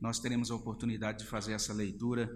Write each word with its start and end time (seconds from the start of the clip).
nós 0.00 0.18
teremos 0.18 0.50
a 0.50 0.54
oportunidade 0.54 1.20
de 1.20 1.26
fazer 1.26 1.52
essa 1.52 1.72
leitura 1.72 2.26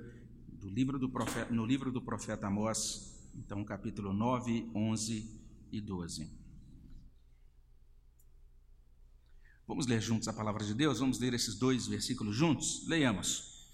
do 0.49 0.69
livro 0.69 0.99
do 0.99 1.09
profeta, 1.09 1.53
no 1.53 1.65
livro 1.65 1.93
do 1.93 2.01
profeta 2.01 2.47
Amós, 2.47 3.31
então 3.35 3.65
capítulo 3.65 4.13
9, 4.13 4.71
11 4.75 5.41
e 5.71 5.81
12. 5.81 6.31
Vamos 9.67 9.87
ler 9.87 10.01
juntos 10.01 10.29
a 10.29 10.33
palavra 10.33 10.65
de 10.65 10.75
Deus? 10.75 10.99
Vamos 10.99 11.19
ler 11.19 11.35
esses 11.35 11.55
dois 11.55 11.87
versículos 11.87 12.37
juntos? 12.37 12.87
Leiamos. 12.89 13.73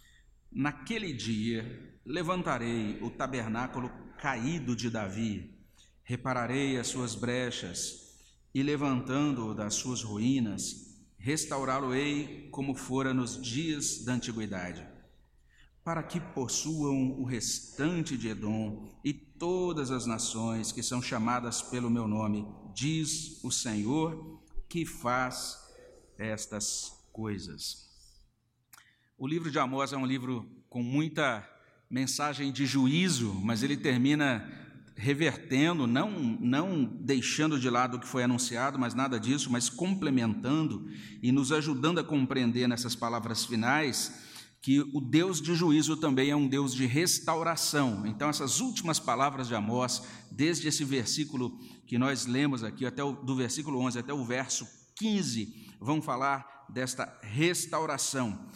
Naquele 0.50 1.12
dia 1.12 2.00
levantarei 2.05 2.98
o 3.02 3.11
tabernáculo 3.11 3.91
caído 4.18 4.77
de 4.77 4.91
Davi, 4.91 5.59
repararei 6.02 6.79
as 6.79 6.89
suas 6.89 7.14
brechas, 7.14 8.09
e 8.55 8.62
levantando-o 8.62 9.55
das 9.55 9.75
suas 9.75 10.02
ruínas, 10.02 10.88
restaurá-lo-ei 11.19 12.48
como 12.50 12.75
fora 12.75 13.12
nos 13.12 13.41
dias 13.41 14.05
da 14.05 14.12
antiguidade, 14.12 14.87
para 15.85 16.03
que 16.03 16.21
possuam 16.21 17.18
o 17.18 17.25
restante 17.25 18.17
de 18.17 18.29
Edom 18.29 18.89
e 19.04 19.13
todas 19.13 19.91
as 19.91 20.07
nações 20.07 20.72
que 20.72 20.82
são 20.82 21.03
chamadas 21.03 21.61
pelo 21.63 21.91
meu 21.91 22.07
nome, 22.07 22.46
diz 22.75 23.43
o 23.43 23.50
Senhor, 23.50 24.43
que 24.68 24.85
faz 24.85 25.58
estas 26.17 27.08
coisas. 27.13 27.89
O 29.16 29.27
livro 29.27 29.50
de 29.50 29.58
Amós 29.58 29.93
é 29.93 29.96
um 29.96 30.07
livro 30.07 30.49
com 30.69 30.82
muita 30.82 31.49
mensagem 31.91 32.53
de 32.53 32.66
juízo, 32.66 33.33
mas 33.34 33.62
ele 33.62 33.77
termina 33.77 34.67
revertendo, 34.98 35.86
não, 35.86 36.11
não 36.11 36.84
deixando 36.84 37.58
de 37.58 37.70
lado 37.70 37.97
o 37.97 38.00
que 38.00 38.06
foi 38.06 38.25
anunciado, 38.25 38.78
mas 38.78 38.94
nada 38.94 39.19
disso, 39.19 39.48
mas 39.48 39.70
complementando 39.70 40.91
e 41.22 41.30
nos 41.30 41.52
ajudando 41.52 42.00
a 42.00 42.05
compreender 42.05 42.66
nessas 42.66 42.97
palavras 42.97 43.44
finais 43.44 44.27
que 44.61 44.80
o 44.80 45.00
Deus 45.00 45.41
de 45.41 45.55
juízo 45.55 45.97
também 45.97 46.30
é 46.30 46.36
um 46.36 46.48
Deus 46.48 46.74
de 46.74 46.84
restauração. 46.84 48.05
Então, 48.06 48.28
essas 48.28 48.60
últimas 48.60 48.98
palavras 48.98 49.46
de 49.46 49.55
Amós, 49.55 50.02
desde 50.32 50.66
esse 50.66 50.84
versículo 50.84 51.56
que 51.86 51.96
nós 51.96 52.27
lemos 52.27 52.64
aqui, 52.64 52.84
até 52.84 53.02
o, 53.05 53.12
do 53.12 53.36
versículo 53.36 53.80
11 53.80 54.00
até 54.00 54.12
o 54.12 54.24
verso 54.24 54.66
15, 54.96 55.77
vão 55.80 56.02
falar 56.02 56.66
desta 56.68 57.16
restauração. 57.22 58.48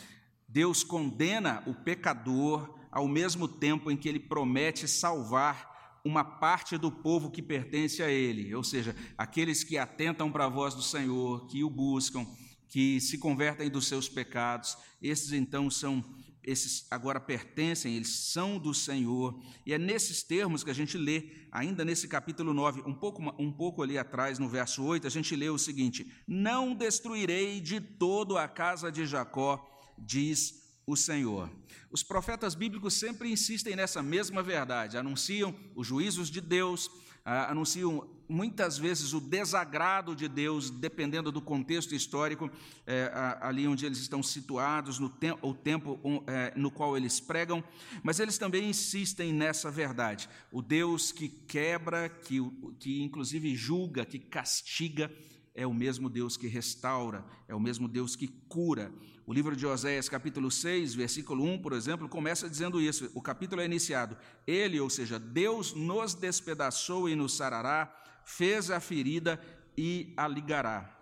Deus 0.48 0.82
condena 0.82 1.62
o 1.66 1.72
pecador 1.72 2.78
ao 2.90 3.06
mesmo 3.06 3.46
tempo 3.46 3.88
em 3.88 3.96
que 3.96 4.08
ele 4.08 4.18
promete 4.18 4.88
salvar 4.88 5.71
uma 6.04 6.24
parte 6.24 6.76
do 6.76 6.90
povo 6.90 7.30
que 7.30 7.40
pertence 7.40 8.02
a 8.02 8.10
ele, 8.10 8.54
ou 8.54 8.64
seja, 8.64 8.94
aqueles 9.16 9.62
que 9.62 9.78
atentam 9.78 10.30
para 10.32 10.46
a 10.46 10.48
voz 10.48 10.74
do 10.74 10.82
Senhor, 10.82 11.46
que 11.46 11.62
o 11.62 11.70
buscam, 11.70 12.26
que 12.68 13.00
se 13.00 13.18
convertem 13.18 13.70
dos 13.70 13.86
seus 13.86 14.08
pecados, 14.08 14.76
esses 15.00 15.32
então 15.32 15.70
são 15.70 16.04
esses 16.44 16.90
agora 16.90 17.20
pertencem, 17.20 17.94
eles 17.94 18.08
são 18.32 18.58
do 18.58 18.74
Senhor. 18.74 19.40
E 19.64 19.72
é 19.72 19.78
nesses 19.78 20.22
termos 20.22 20.64
que 20.64 20.70
a 20.70 20.74
gente 20.74 20.98
lê, 20.98 21.30
ainda 21.52 21.84
nesse 21.84 22.08
capítulo 22.08 22.52
9, 22.52 22.82
um 22.84 22.94
pouco, 22.94 23.22
um 23.38 23.52
pouco 23.52 23.82
ali 23.82 23.96
atrás, 23.96 24.38
no 24.38 24.48
verso 24.48 24.82
8, 24.82 25.06
a 25.06 25.10
gente 25.10 25.36
lê 25.36 25.48
o 25.48 25.58
seguinte: 25.58 26.10
Não 26.26 26.74
destruirei 26.74 27.60
de 27.60 27.80
todo 27.80 28.36
a 28.36 28.48
casa 28.48 28.90
de 28.90 29.06
Jacó, 29.06 29.64
diz 29.96 30.61
o 30.86 30.96
Senhor. 30.96 31.50
Os 31.90 32.02
profetas 32.02 32.54
bíblicos 32.54 32.94
sempre 32.94 33.30
insistem 33.30 33.76
nessa 33.76 34.02
mesma 34.02 34.42
verdade, 34.42 34.96
anunciam 34.96 35.54
os 35.74 35.86
juízos 35.86 36.30
de 36.30 36.40
Deus, 36.40 36.90
ah, 37.24 37.50
anunciam 37.50 38.08
muitas 38.32 38.78
vezes 38.78 39.12
o 39.12 39.20
desagrado 39.20 40.16
de 40.16 40.26
Deus, 40.26 40.70
dependendo 40.70 41.30
do 41.30 41.40
contexto 41.40 41.94
histórico, 41.94 42.50
é, 42.86 43.10
ali 43.40 43.68
onde 43.68 43.84
eles 43.84 43.98
estão 43.98 44.22
situados, 44.22 44.98
no 44.98 45.10
te 45.10 45.32
o 45.42 45.52
tempo 45.52 46.00
é, 46.26 46.52
no 46.56 46.70
qual 46.70 46.96
eles 46.96 47.20
pregam, 47.20 47.62
mas 48.02 48.18
eles 48.18 48.38
também 48.38 48.70
insistem 48.70 49.32
nessa 49.32 49.70
verdade. 49.70 50.28
O 50.50 50.62
Deus 50.62 51.12
que 51.12 51.28
quebra, 51.28 52.08
que, 52.08 52.38
que 52.78 53.02
inclusive 53.02 53.54
julga, 53.54 54.06
que 54.06 54.18
castiga, 54.18 55.12
é 55.54 55.66
o 55.66 55.74
mesmo 55.74 56.08
Deus 56.08 56.36
que 56.36 56.46
restaura, 56.46 57.24
é 57.46 57.54
o 57.54 57.60
mesmo 57.60 57.86
Deus 57.86 58.16
que 58.16 58.28
cura. 58.48 58.92
O 59.26 59.32
livro 59.32 59.54
de 59.54 59.66
Oséias, 59.66 60.08
capítulo 60.08 60.50
6, 60.50 60.94
versículo 60.94 61.44
1, 61.44 61.60
por 61.60 61.72
exemplo, 61.72 62.08
começa 62.08 62.48
dizendo 62.48 62.80
isso. 62.80 63.10
O 63.14 63.22
capítulo 63.22 63.60
é 63.60 63.66
iniciado. 63.66 64.16
Ele, 64.46 64.80
ou 64.80 64.90
seja, 64.90 65.18
Deus 65.18 65.74
nos 65.74 66.14
despedaçou 66.14 67.08
e 67.08 67.14
nos 67.14 67.36
sarará, 67.36 67.94
fez 68.24 68.70
a 68.70 68.80
ferida 68.80 69.40
e 69.76 70.12
a 70.16 70.26
ligará. 70.26 70.98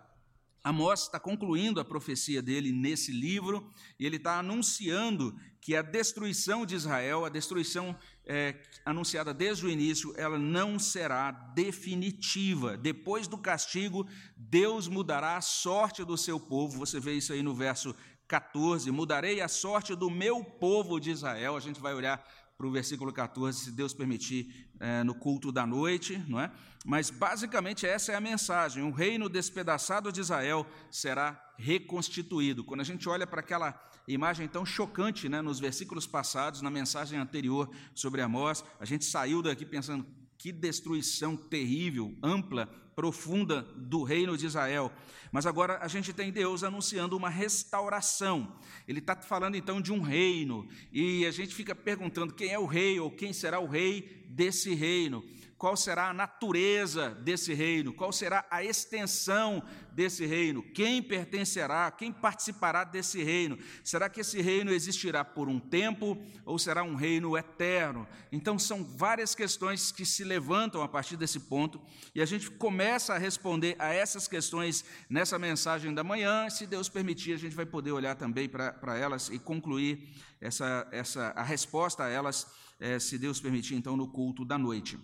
Amós 0.63 1.05
está 1.05 1.19
concluindo 1.19 1.81
a 1.81 1.85
profecia 1.85 2.43
dele 2.43 2.71
nesse 2.71 3.11
livro, 3.11 3.73
e 3.99 4.05
ele 4.05 4.17
está 4.17 4.39
anunciando 4.39 5.35
que 5.59 5.75
a 5.75 5.81
destruição 5.81 6.67
de 6.67 6.75
Israel, 6.75 7.25
a 7.25 7.31
destruição 7.31 7.97
é, 8.33 8.55
anunciada 8.85 9.35
desde 9.35 9.67
o 9.67 9.69
início, 9.69 10.15
ela 10.17 10.39
não 10.39 10.79
será 10.79 11.33
definitiva. 11.33 12.77
Depois 12.77 13.27
do 13.27 13.37
castigo, 13.37 14.07
Deus 14.37 14.87
mudará 14.87 15.37
a 15.37 15.41
sorte 15.41 16.05
do 16.05 16.17
seu 16.17 16.39
povo. 16.39 16.79
Você 16.79 17.01
vê 17.01 17.15
isso 17.15 17.33
aí 17.33 17.43
no 17.43 17.53
verso 17.53 17.93
14: 18.29 18.89
Mudarei 18.93 19.41
a 19.41 19.49
sorte 19.49 19.97
do 19.97 20.09
meu 20.09 20.45
povo 20.45 21.01
de 21.01 21.11
Israel. 21.11 21.57
A 21.57 21.61
gente 21.61 21.81
vai 21.81 21.93
olhar 21.93 22.25
para 22.61 22.67
o 22.67 22.71
versículo 22.71 23.11
14, 23.11 23.59
se 23.59 23.73
Deus 23.73 23.95
permitir, 23.95 24.69
é, 24.79 25.03
no 25.03 25.15
culto 25.15 25.51
da 25.51 25.67
noite, 25.67 26.23
não 26.29 26.39
é? 26.39 26.53
Mas 26.85 27.09
basicamente 27.09 27.87
essa 27.87 28.13
é 28.13 28.15
a 28.15 28.21
mensagem: 28.21 28.83
o 28.83 28.91
reino 28.91 29.31
despedaçado 29.31 30.13
de 30.13 30.21
Israel 30.21 30.67
será 30.91 31.43
reconstituído. 31.57 32.63
Quando 32.63 32.83
a 32.83 32.85
gente 32.85 33.09
olha 33.09 33.27
para 33.27 33.41
aquela 33.41 33.83
imagem 34.07 34.47
tão 34.47 34.67
chocante, 34.67 35.27
né, 35.27 35.41
nos 35.41 35.59
versículos 35.59 36.07
passados, 36.07 36.61
na 36.61 36.69
mensagem 36.69 37.19
anterior 37.19 37.71
sobre 37.95 38.21
Amós, 38.21 38.63
a 38.79 38.85
gente 38.85 39.07
saiu 39.07 39.41
daqui 39.41 39.65
pensando 39.65 40.07
que 40.41 40.51
destruição 40.51 41.37
terrível, 41.37 42.17
ampla, 42.23 42.67
profunda 42.97 43.61
do 43.77 44.03
reino 44.03 44.39
de 44.39 44.47
Israel. 44.47 44.91
Mas 45.31 45.45
agora 45.45 45.79
a 45.83 45.87
gente 45.87 46.15
tem 46.15 46.33
Deus 46.33 46.65
anunciando 46.65 47.15
uma 47.15 47.29
restauração. 47.29 48.57
Ele 48.89 49.01
está 49.01 49.15
falando 49.15 49.55
então 49.55 49.83
de 49.83 49.93
um 49.93 50.01
reino, 50.01 50.67
e 50.91 51.27
a 51.27 51.31
gente 51.31 51.55
fica 51.55 51.75
perguntando 51.75 52.33
quem 52.33 52.55
é 52.55 52.59
o 52.59 52.65
rei 52.65 52.99
ou 52.99 53.11
quem 53.11 53.35
será 53.35 53.61
o 53.61 53.67
rei 53.67 54.25
desse 54.31 54.75
reino 54.75 55.23
qual 55.61 55.77
será 55.77 56.09
a 56.09 56.15
natureza 56.15 57.11
desse 57.11 57.53
reino, 57.53 57.93
qual 57.93 58.11
será 58.15 58.47
a 58.51 58.65
extensão 58.65 59.63
desse 59.93 60.25
reino, 60.25 60.63
quem 60.63 61.03
pertencerá, 61.03 61.91
quem 61.91 62.11
participará 62.11 62.83
desse 62.83 63.23
reino. 63.23 63.59
Será 63.85 64.09
que 64.09 64.23
esse 64.23 64.41
reino 64.41 64.73
existirá 64.73 65.23
por 65.23 65.51
um 65.51 65.61
tempo 65.61 66.17
ou 66.47 66.59
será 66.59 66.83
um 66.83 66.95
reino 66.95 67.37
eterno? 67.37 68.09
Então, 68.33 68.59
são 68.59 68.83
várias 68.83 69.35
questões 69.35 69.93
que 69.93 70.07
se 70.07 70.25
levantam 70.25 70.81
a 70.81 70.89
partir 70.89 71.19
desse 71.19 71.41
ponto 71.41 71.79
e 72.15 72.23
a 72.23 72.27
gente 72.27 72.51
começa 72.53 73.13
a 73.13 73.19
responder 73.19 73.77
a 73.79 73.93
essas 73.93 74.27
questões 74.27 74.83
nessa 75.11 75.39
mensagem 75.39 75.93
da 75.93 76.03
manhã. 76.03 76.49
Se 76.49 76.67
Deus 76.67 76.89
permitir, 76.89 77.35
a 77.35 77.39
gente 77.39 77.55
vai 77.55 77.67
poder 77.67 77.93
olhar 77.93 78.15
também 78.15 78.49
para 78.49 78.97
elas 78.97 79.29
e 79.29 79.39
concluir 79.39 80.09
essa, 80.41 80.89
essa, 80.91 81.35
a 81.37 81.43
resposta 81.43 82.05
a 82.05 82.09
elas, 82.09 82.47
é, 82.81 82.99
se 82.99 83.19
Deus 83.19 83.39
permitir, 83.39 83.75
então, 83.75 83.95
no 83.95 84.09
culto 84.09 84.43
da 84.43 84.57
noite. 84.57 84.99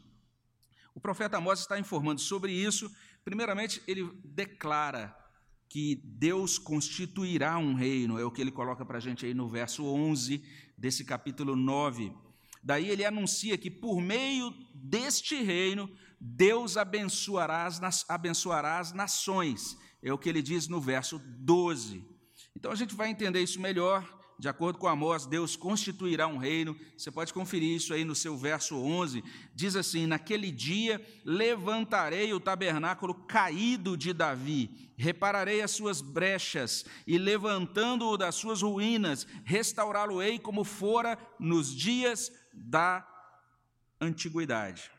O 0.97 1.01
profeta 1.01 1.37
Amós 1.37 1.61
está 1.61 1.79
informando 1.79 2.23
sobre 2.23 2.51
isso. 2.51 2.91
Primeiramente, 3.23 3.83
ele 3.87 4.11
declara 4.25 5.15
que 5.69 6.01
Deus 6.03 6.59
constituirá 6.59 7.59
um 7.59 7.75
reino, 7.75 8.19
é 8.19 8.25
o 8.25 8.31
que 8.31 8.41
ele 8.41 8.51
coloca 8.51 8.83
para 8.83 8.97
a 8.97 9.01
gente 9.01 9.27
aí 9.27 9.35
no 9.35 9.47
verso 9.47 9.85
11 9.85 10.43
desse 10.77 11.05
capítulo 11.05 11.55
9. 11.55 12.11
Daí 12.63 12.89
ele 12.89 13.05
anuncia 13.05 13.59
que 13.59 13.71
por 13.71 14.01
meio 14.01 14.51
deste 14.75 15.43
reino, 15.43 15.87
Deus 16.19 16.79
abençoará 16.79 17.67
as, 17.67 18.09
abençoará 18.09 18.79
as 18.79 18.95
nações, 18.95 19.77
é 20.03 20.11
o 20.11 20.17
que 20.17 20.31
ele 20.31 20.41
diz 20.41 20.67
no 20.67 20.81
verso 20.81 21.19
12. 21.19 22.03
Então 22.57 22.73
a 22.73 22.75
gente 22.75 22.95
vai 22.95 23.11
entender 23.11 23.43
isso 23.43 23.61
melhor 23.61 24.16
de 24.39 24.49
acordo 24.49 24.79
com 24.79 24.87
Amós, 24.87 25.25
Deus 25.25 25.57
constituirá 25.57 26.27
um 26.27 26.37
reino. 26.37 26.79
Você 26.97 27.11
pode 27.11 27.33
conferir 27.33 27.75
isso 27.75 27.95
aí 27.95 28.05
no 28.05 28.15
seu 28.15 28.37
verso 28.37 28.77
11. 28.77 29.25
Diz 29.55 29.75
assim: 29.75 30.07
Naquele 30.07 30.51
dia 30.51 31.05
levantarei 31.25 32.35
o 32.35 32.41
tabernáculo 32.41 33.15
caído 33.15 33.97
de 33.97 34.13
Davi, 34.13 34.93
repararei 34.97 35.63
as 35.63 35.71
suas 35.71 36.03
brechas 36.03 36.85
e, 37.07 37.17
levantando-o 37.17 38.19
das 38.19 38.35
suas 38.35 38.61
ruínas, 38.61 39.27
restaurá-lo-ei 39.45 40.39
como 40.39 40.65
fora 40.65 41.19
nos 41.41 41.75
dias 41.75 42.31
da 42.53 43.07
antiguidade. 43.99 44.91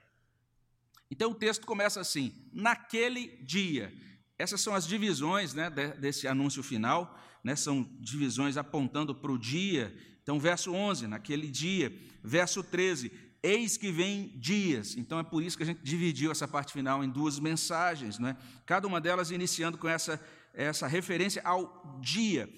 Então 1.12 1.30
o 1.30 1.36
texto 1.36 1.68
começa 1.68 2.02
assim: 2.02 2.34
Naquele 2.52 3.38
dia. 3.44 3.94
Essas 4.40 4.62
são 4.62 4.76
as 4.76 4.88
divisões 4.88 5.56
né, 5.56 5.68
desse 5.98 6.28
anúncio 6.28 6.62
final 6.62 7.20
né, 7.44 7.56
são 7.56 7.88
divisões 8.00 8.58
apontando 8.58 9.14
para 9.14 9.32
o 9.32 9.38
dia. 9.38 9.96
Então, 10.22 10.40
verso 10.40 10.74
11, 10.74 11.08
naquele 11.08 11.50
dia. 11.50 11.94
Verso 12.24 12.62
13, 12.64 13.12
eis 13.42 13.78
que 13.78 13.92
vem 13.92 14.34
dias. 14.36 14.96
Então, 14.98 15.20
é 15.20 15.24
por 15.24 15.42
isso 15.42 15.58
que 15.58 15.64
a 15.64 15.66
gente 15.66 15.82
dividiu 15.82 16.32
essa 16.32 16.48
parte 16.48 16.74
final 16.74 17.04
em 17.04 17.10
duas 17.10 17.40
mensagens, 17.40 18.20
né? 18.20 18.36
cada 18.66 18.88
uma 18.88 19.00
delas 19.00 19.32
iniciando 19.32 19.78
com 19.78 19.88
essa, 19.88 20.22
essa 20.54 20.88
referência 20.88 21.42
ao 21.44 22.00
dia. 22.02 22.50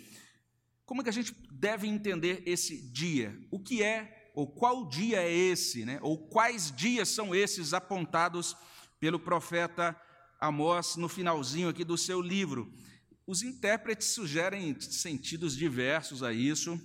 como 0.86 1.02
é 1.02 1.04
que 1.04 1.10
a 1.10 1.14
gente 1.14 1.36
deve 1.52 1.88
entender 1.88 2.42
esse 2.46 2.82
dia? 2.92 3.38
O 3.52 3.60
que 3.60 3.84
é, 3.84 4.32
ou 4.34 4.48
qual 4.48 4.88
dia 4.88 5.22
é 5.22 5.32
esse, 5.32 5.86
né? 5.86 6.00
ou 6.02 6.18
quais 6.18 6.72
dias 6.72 7.10
são 7.10 7.36
esses 7.36 7.74
apontados 7.74 8.56
pelo 9.00 9.20
profeta 9.20 9.96
Amós 10.42 10.96
no 10.96 11.10
finalzinho 11.10 11.70
aqui 11.70 11.84
do 11.84 11.98
seu 11.98 12.22
livro? 12.22 12.74
Os 13.30 13.42
intérpretes 13.44 14.08
sugerem 14.08 14.76
sentidos 14.81 15.56
diversos 15.56 16.24
a 16.24 16.34
isso, 16.34 16.81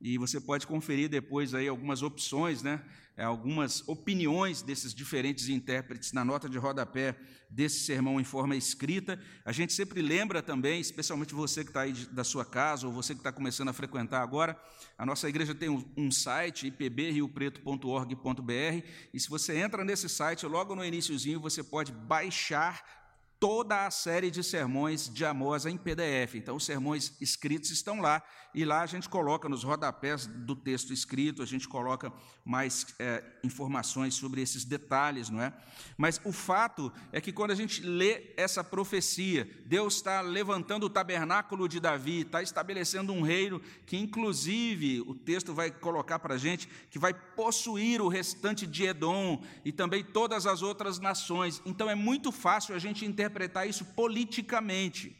e 0.00 0.16
você 0.16 0.40
pode 0.40 0.66
conferir 0.66 1.10
depois 1.10 1.52
aí 1.52 1.68
algumas 1.68 2.02
opções, 2.02 2.62
né? 2.62 2.82
É, 3.14 3.24
algumas 3.24 3.86
opiniões 3.86 4.62
desses 4.62 4.94
diferentes 4.94 5.50
intérpretes 5.50 6.14
na 6.14 6.24
nota 6.24 6.48
de 6.48 6.56
rodapé 6.56 7.14
desse 7.50 7.80
sermão 7.80 8.18
em 8.18 8.24
forma 8.24 8.56
escrita. 8.56 9.22
A 9.44 9.52
gente 9.52 9.74
sempre 9.74 10.00
lembra 10.00 10.42
também, 10.42 10.80
especialmente 10.80 11.34
você 11.34 11.62
que 11.62 11.68
está 11.68 11.82
aí 11.82 11.92
da 11.92 12.24
sua 12.24 12.46
casa 12.46 12.86
ou 12.86 12.92
você 12.92 13.12
que 13.12 13.20
está 13.20 13.30
começando 13.30 13.68
a 13.68 13.74
frequentar 13.74 14.22
agora, 14.22 14.58
a 14.96 15.04
nossa 15.04 15.28
igreja 15.28 15.54
tem 15.54 15.68
um 15.94 16.10
site, 16.10 16.68
ipbriopreto.org.br, 16.68 18.86
e 19.12 19.20
se 19.20 19.28
você 19.28 19.58
entra 19.58 19.84
nesse 19.84 20.08
site, 20.08 20.46
logo 20.46 20.74
no 20.74 20.82
iníciozinho, 20.82 21.38
você 21.38 21.62
pode 21.62 21.92
baixar 21.92 23.05
toda 23.38 23.86
a 23.86 23.90
série 23.90 24.30
de 24.30 24.42
sermões 24.42 25.08
de 25.12 25.24
Amós 25.24 25.66
em 25.66 25.76
PDF. 25.76 26.36
Então, 26.36 26.56
os 26.56 26.64
sermões 26.64 27.12
escritos 27.20 27.70
estão 27.70 28.00
lá, 28.00 28.22
e 28.54 28.64
lá 28.64 28.80
a 28.80 28.86
gente 28.86 29.08
coloca 29.08 29.48
nos 29.48 29.62
rodapés 29.62 30.26
do 30.26 30.56
texto 30.56 30.92
escrito, 30.92 31.42
a 31.42 31.46
gente 31.46 31.68
coloca 31.68 32.10
mais 32.42 32.86
é, 32.98 33.22
informações 33.44 34.14
sobre 34.14 34.40
esses 34.40 34.64
detalhes, 34.64 35.28
não 35.28 35.42
é? 35.42 35.52
Mas 35.98 36.18
o 36.24 36.32
fato 36.32 36.90
é 37.12 37.20
que 37.20 37.32
quando 37.32 37.50
a 37.50 37.54
gente 37.54 37.82
lê 37.82 38.32
essa 38.36 38.64
profecia, 38.64 39.46
Deus 39.66 39.96
está 39.96 40.22
levantando 40.22 40.86
o 40.86 40.90
tabernáculo 40.90 41.68
de 41.68 41.78
Davi, 41.78 42.22
está 42.22 42.42
estabelecendo 42.42 43.12
um 43.12 43.20
reino 43.20 43.60
que, 43.84 43.98
inclusive, 43.98 45.02
o 45.02 45.14
texto 45.14 45.52
vai 45.52 45.70
colocar 45.70 46.18
para 46.18 46.34
a 46.36 46.38
gente, 46.38 46.66
que 46.90 46.98
vai 46.98 47.12
possuir 47.12 48.00
o 48.00 48.08
restante 48.08 48.66
de 48.66 48.84
Edom 48.84 49.42
e 49.64 49.72
também 49.72 50.02
todas 50.02 50.46
as 50.46 50.62
outras 50.62 50.98
nações. 50.98 51.60
Então, 51.66 51.90
é 51.90 51.94
muito 51.94 52.32
fácil 52.32 52.74
a 52.74 52.78
gente 52.78 53.04
interpretar 53.04 53.25
interpretar 53.26 53.68
isso 53.68 53.84
politicamente. 53.84 55.16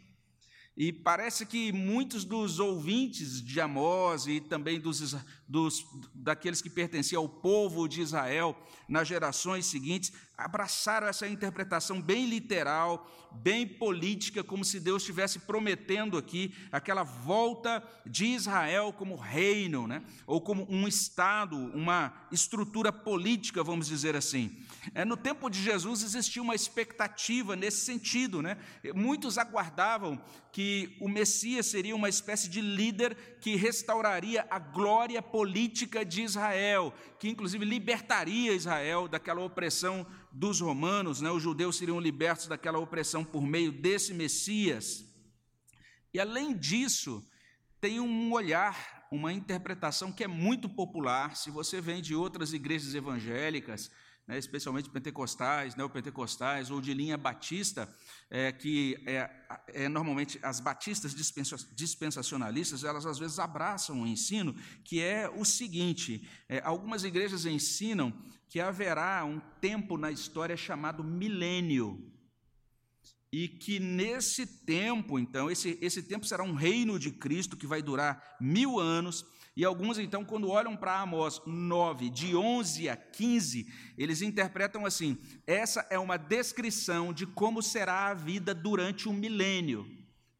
E 0.76 0.92
parece 0.92 1.46
que 1.46 1.72
muitos 1.72 2.22
dos 2.22 2.60
ouvintes 2.60 3.42
de 3.42 3.58
Amós 3.58 4.26
e 4.26 4.40
também 4.40 4.78
dos, 4.78 5.16
dos, 5.48 5.82
daqueles 6.14 6.60
que 6.60 6.68
pertenciam 6.68 7.22
ao 7.22 7.28
povo 7.28 7.88
de 7.88 8.02
Israel 8.02 8.54
nas 8.86 9.08
gerações 9.08 9.64
seguintes 9.64 10.12
abraçaram 10.36 11.06
essa 11.06 11.26
interpretação 11.26 11.98
bem 12.02 12.28
literal, 12.28 13.10
bem 13.32 13.66
política, 13.66 14.44
como 14.44 14.66
se 14.66 14.78
Deus 14.78 15.00
estivesse 15.00 15.38
prometendo 15.38 16.18
aqui 16.18 16.54
aquela 16.70 17.04
volta 17.04 17.82
de 18.04 18.26
Israel 18.26 18.92
como 18.92 19.16
reino, 19.16 19.86
né? 19.86 20.04
ou 20.26 20.42
como 20.42 20.66
um 20.68 20.86
Estado, 20.86 21.56
uma 21.56 22.12
estrutura 22.30 22.92
política, 22.92 23.64
vamos 23.64 23.86
dizer 23.86 24.14
assim. 24.14 24.54
É, 24.94 25.04
no 25.04 25.16
tempo 25.16 25.48
de 25.50 25.62
Jesus 25.62 26.02
existia 26.02 26.42
uma 26.42 26.54
expectativa 26.54 27.56
nesse 27.56 27.84
sentido. 27.84 28.42
Né? 28.42 28.56
Muitos 28.94 29.38
aguardavam 29.38 30.22
que 30.52 30.96
o 31.00 31.08
Messias 31.08 31.66
seria 31.66 31.94
uma 31.94 32.08
espécie 32.08 32.48
de 32.48 32.60
líder 32.60 33.38
que 33.40 33.56
restauraria 33.56 34.46
a 34.50 34.58
glória 34.58 35.20
política 35.20 36.04
de 36.04 36.22
Israel, 36.22 36.94
que 37.18 37.28
inclusive 37.28 37.64
libertaria 37.64 38.52
Israel 38.52 39.08
daquela 39.08 39.40
opressão 39.40 40.06
dos 40.32 40.60
romanos, 40.60 41.20
né? 41.20 41.30
os 41.30 41.42
judeus 41.42 41.76
seriam 41.76 42.00
libertos 42.00 42.46
daquela 42.46 42.78
opressão 42.78 43.24
por 43.24 43.42
meio 43.42 43.72
desse 43.72 44.12
Messias. 44.12 45.04
E 46.12 46.20
além 46.20 46.56
disso, 46.56 47.22
tem 47.80 48.00
um 48.00 48.32
olhar, 48.32 49.06
uma 49.12 49.32
interpretação 49.32 50.10
que 50.10 50.24
é 50.24 50.26
muito 50.26 50.68
popular. 50.68 51.36
Se 51.36 51.50
você 51.50 51.80
vem 51.80 52.00
de 52.00 52.14
outras 52.14 52.52
igrejas 52.52 52.94
evangélicas, 52.94 53.90
né, 54.26 54.38
especialmente 54.38 54.90
pentecostais, 54.90 55.76
neopentecostais 55.76 56.70
ou 56.70 56.80
de 56.80 56.92
linha 56.92 57.16
batista, 57.16 57.88
é, 58.28 58.50
que 58.50 58.98
é, 59.06 59.30
é, 59.68 59.88
normalmente 59.88 60.38
as 60.42 60.58
batistas 60.58 61.14
dispensacionalistas, 61.72 62.82
elas 62.82 63.06
às 63.06 63.18
vezes 63.18 63.38
abraçam 63.38 64.02
o 64.02 64.06
ensino, 64.06 64.54
que 64.82 65.00
é 65.00 65.28
o 65.28 65.44
seguinte: 65.44 66.28
é, 66.48 66.60
algumas 66.64 67.04
igrejas 67.04 67.46
ensinam 67.46 68.12
que 68.48 68.60
haverá 68.60 69.24
um 69.24 69.40
tempo 69.60 69.96
na 69.96 70.10
história 70.10 70.56
chamado 70.56 71.04
milênio. 71.04 72.12
E 73.32 73.48
que 73.48 73.78
nesse 73.78 74.46
tempo, 74.46 75.18
então, 75.18 75.50
esse, 75.50 75.76
esse 75.82 76.02
tempo 76.02 76.24
será 76.24 76.42
um 76.42 76.54
reino 76.54 76.98
de 76.98 77.10
Cristo 77.10 77.56
que 77.56 77.66
vai 77.66 77.82
durar 77.82 78.36
mil 78.40 78.78
anos, 78.78 79.26
e 79.56 79.64
alguns, 79.64 79.98
então, 79.98 80.22
quando 80.22 80.50
olham 80.50 80.76
para 80.76 81.00
Amós 81.00 81.40
9, 81.46 82.10
de 82.10 82.36
11 82.36 82.90
a 82.90 82.96
15, 82.96 83.66
eles 83.96 84.20
interpretam 84.20 84.84
assim: 84.84 85.18
essa 85.46 85.86
é 85.88 85.98
uma 85.98 86.18
descrição 86.18 87.10
de 87.10 87.26
como 87.26 87.62
será 87.62 88.08
a 88.08 88.14
vida 88.14 88.54
durante 88.54 89.08
um 89.08 89.14
milênio. 89.14 89.86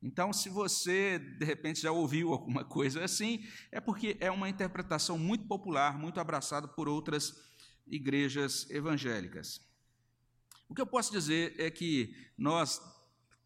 Então, 0.03 0.35
se 0.35 0.51
você 0.51 1.19
de 1.19 1.47
repente 1.47 1.81
já 1.81 1.91
ouviu 1.91 2.31
alguma 2.31 2.63
coisa 2.63 3.03
assim, 3.03 3.43
é 3.73 3.81
porque 3.81 4.19
é 4.21 4.31
uma 4.31 4.51
interpretação 4.51 5.19
muito 5.19 5.47
popular, 5.47 5.99
muito 5.99 6.21
abraçada 6.21 6.69
por 6.69 6.87
outras 6.87 7.35
igrejas 7.87 8.69
evangélicas. 8.69 9.63
O 10.69 10.75
que 10.75 10.81
eu 10.83 10.87
posso 10.87 11.11
dizer 11.11 11.55
é 11.59 11.71
que 11.71 12.15
nós 12.37 12.83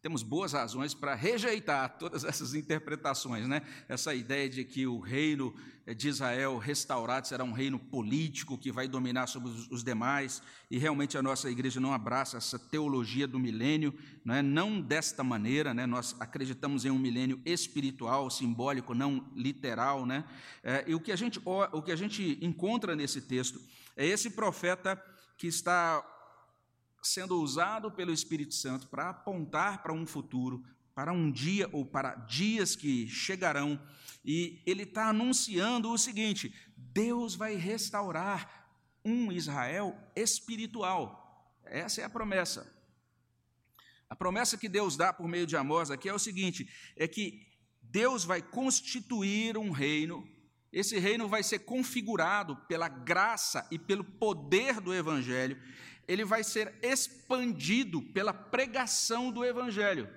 temos 0.01 0.23
boas 0.23 0.53
razões 0.53 0.93
para 0.93 1.13
rejeitar 1.13 1.97
todas 1.99 2.23
essas 2.23 2.55
interpretações, 2.55 3.47
né? 3.47 3.61
Essa 3.87 4.15
ideia 4.15 4.49
de 4.49 4.63
que 4.63 4.87
o 4.87 4.99
reino 4.99 5.53
de 5.95 6.07
Israel 6.07 6.57
restaurado 6.57 7.27
será 7.27 7.43
um 7.43 7.51
reino 7.51 7.77
político 7.77 8.57
que 8.57 8.71
vai 8.71 8.87
dominar 8.87 9.27
sobre 9.27 9.49
os 9.69 9.83
demais, 9.83 10.41
e 10.69 10.77
realmente 10.77 11.17
a 11.17 11.21
nossa 11.21 11.49
igreja 11.49 11.79
não 11.79 11.93
abraça 11.93 12.37
essa 12.37 12.57
teologia 12.57 13.27
do 13.27 13.39
milênio, 13.39 13.93
não, 14.23 14.35
é? 14.35 14.41
não 14.41 14.81
desta 14.81 15.23
maneira, 15.23 15.73
né? 15.73 15.85
Nós 15.85 16.15
acreditamos 16.19 16.83
em 16.83 16.89
um 16.89 16.99
milênio 16.99 17.39
espiritual, 17.45 18.29
simbólico, 18.29 18.95
não 18.95 19.27
literal, 19.35 20.05
né? 20.05 20.23
É, 20.63 20.83
e 20.87 20.95
o 20.95 20.99
que 20.99 21.11
a 21.11 21.15
gente 21.15 21.39
o 21.45 21.81
que 21.81 21.91
a 21.91 21.95
gente 21.95 22.39
encontra 22.41 22.95
nesse 22.95 23.21
texto 23.21 23.61
é 23.95 24.05
esse 24.05 24.31
profeta 24.31 25.01
que 25.37 25.47
está 25.47 26.03
sendo 27.01 27.41
usado 27.41 27.91
pelo 27.91 28.13
Espírito 28.13 28.53
Santo 28.53 28.87
para 28.87 29.09
apontar 29.09 29.81
para 29.81 29.93
um 29.93 30.05
futuro, 30.05 30.63
para 30.93 31.11
um 31.11 31.31
dia 31.31 31.69
ou 31.71 31.85
para 31.85 32.15
dias 32.15 32.75
que 32.75 33.07
chegarão, 33.07 33.81
e 34.23 34.61
ele 34.65 34.83
está 34.83 35.09
anunciando 35.09 35.91
o 35.91 35.97
seguinte: 35.97 36.53
Deus 36.75 37.35
vai 37.35 37.55
restaurar 37.55 38.69
um 39.03 39.31
Israel 39.31 39.97
espiritual. 40.15 41.19
Essa 41.65 42.01
é 42.01 42.03
a 42.03 42.09
promessa. 42.09 42.71
A 44.09 44.15
promessa 44.15 44.57
que 44.57 44.67
Deus 44.67 44.97
dá 44.97 45.13
por 45.13 45.27
meio 45.27 45.47
de 45.47 45.55
Amós 45.55 45.89
aqui 45.89 46.09
é 46.09 46.13
o 46.13 46.19
seguinte: 46.19 46.69
é 46.95 47.07
que 47.07 47.47
Deus 47.81 48.23
vai 48.23 48.41
constituir 48.41 49.57
um 49.57 49.71
reino, 49.71 50.27
esse 50.71 50.97
reino 50.99 51.27
vai 51.27 51.43
ser 51.43 51.59
configurado 51.59 52.55
pela 52.67 52.87
graça 52.87 53.67
e 53.69 53.77
pelo 53.77 54.03
poder 54.03 54.79
do 54.79 54.93
Evangelho, 54.93 55.61
ele 56.07 56.25
vai 56.25 56.43
ser 56.43 56.73
expandido 56.81 58.01
pela 58.01 58.33
pregação 58.33 59.31
do 59.31 59.43
Evangelho. 59.45 60.09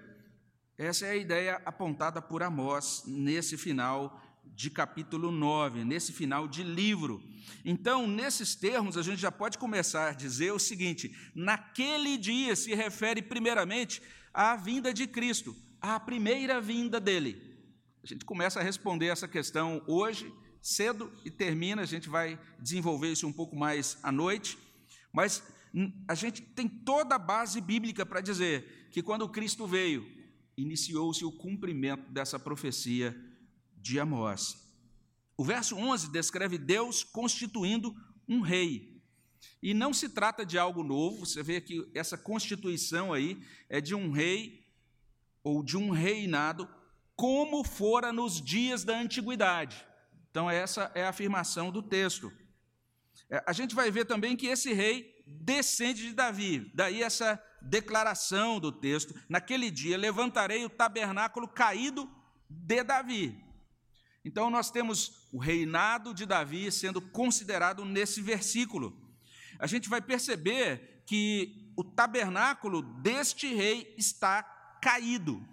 Essa 0.76 1.06
é 1.06 1.10
a 1.10 1.16
ideia 1.16 1.62
apontada 1.64 2.20
por 2.20 2.42
Amós 2.42 3.04
nesse 3.06 3.56
final 3.56 4.20
de 4.44 4.70
capítulo 4.70 5.30
9, 5.30 5.84
nesse 5.84 6.12
final 6.12 6.46
de 6.46 6.62
livro. 6.62 7.22
Então, 7.64 8.06
nesses 8.06 8.54
termos, 8.54 8.96
a 8.96 9.02
gente 9.02 9.20
já 9.20 9.30
pode 9.30 9.58
começar 9.58 10.10
a 10.10 10.12
dizer 10.12 10.52
o 10.52 10.58
seguinte: 10.58 11.14
naquele 11.34 12.16
dia 12.16 12.54
se 12.56 12.74
refere 12.74 13.22
primeiramente 13.22 14.02
à 14.32 14.56
vinda 14.56 14.92
de 14.92 15.06
Cristo, 15.06 15.56
à 15.80 15.98
primeira 15.98 16.60
vinda 16.60 17.00
dele. 17.00 17.54
A 18.02 18.06
gente 18.06 18.24
começa 18.24 18.60
a 18.60 18.62
responder 18.62 19.06
essa 19.06 19.26
questão 19.26 19.82
hoje, 19.86 20.32
cedo, 20.60 21.10
e 21.24 21.30
termina, 21.30 21.82
a 21.82 21.86
gente 21.86 22.08
vai 22.08 22.38
desenvolver 22.58 23.10
isso 23.10 23.26
um 23.26 23.32
pouco 23.32 23.56
mais 23.56 23.96
à 24.02 24.12
noite, 24.12 24.58
mas 25.12 25.42
a 26.06 26.14
gente 26.14 26.40
tem 26.40 26.68
toda 26.68 27.16
a 27.16 27.18
base 27.18 27.60
bíblica 27.60 28.06
para 28.06 28.20
dizer 28.20 28.88
que 28.90 29.02
quando 29.02 29.28
Cristo 29.28 29.66
veio, 29.66 30.06
iniciou-se 30.56 31.24
o 31.24 31.32
cumprimento 31.32 32.12
dessa 32.12 32.38
profecia 32.38 33.14
de 33.76 33.98
Amós. 33.98 34.64
O 35.36 35.44
verso 35.44 35.74
11 35.74 36.12
descreve 36.12 36.58
Deus 36.58 37.02
constituindo 37.02 37.94
um 38.28 38.40
rei. 38.40 39.02
E 39.60 39.74
não 39.74 39.92
se 39.92 40.08
trata 40.08 40.46
de 40.46 40.56
algo 40.58 40.84
novo, 40.84 41.26
você 41.26 41.42
vê 41.42 41.60
que 41.60 41.90
essa 41.92 42.16
constituição 42.16 43.12
aí 43.12 43.42
é 43.68 43.80
de 43.80 43.94
um 43.94 44.12
rei 44.12 44.64
ou 45.42 45.62
de 45.62 45.76
um 45.76 45.90
reinado 45.90 46.68
como 47.16 47.64
fora 47.64 48.12
nos 48.12 48.40
dias 48.40 48.84
da 48.84 48.98
antiguidade. 48.98 49.84
Então, 50.30 50.50
essa 50.50 50.90
é 50.94 51.04
a 51.04 51.10
afirmação 51.10 51.70
do 51.70 51.82
texto. 51.82 52.32
É, 53.28 53.42
a 53.46 53.52
gente 53.52 53.74
vai 53.74 53.90
ver 53.90 54.04
também 54.04 54.36
que 54.36 54.46
esse 54.46 54.72
rei 54.72 55.13
descende 55.26 56.08
de 56.08 56.14
Davi. 56.14 56.70
Daí 56.74 57.02
essa 57.02 57.42
declaração 57.62 58.60
do 58.60 58.70
texto: 58.70 59.14
naquele 59.28 59.70
dia 59.70 59.96
levantarei 59.96 60.64
o 60.64 60.70
tabernáculo 60.70 61.48
caído 61.48 62.08
de 62.48 62.82
Davi. 62.82 63.42
Então, 64.24 64.48
nós 64.48 64.70
temos 64.70 65.28
o 65.32 65.38
reinado 65.38 66.14
de 66.14 66.24
Davi 66.24 66.72
sendo 66.72 67.00
considerado 67.00 67.84
nesse 67.84 68.22
versículo. 68.22 68.98
A 69.58 69.66
gente 69.66 69.88
vai 69.88 70.00
perceber 70.00 71.04
que 71.06 71.72
o 71.76 71.84
tabernáculo 71.84 72.80
deste 73.02 73.52
rei 73.54 73.94
está 73.98 74.42
caído. 74.80 75.46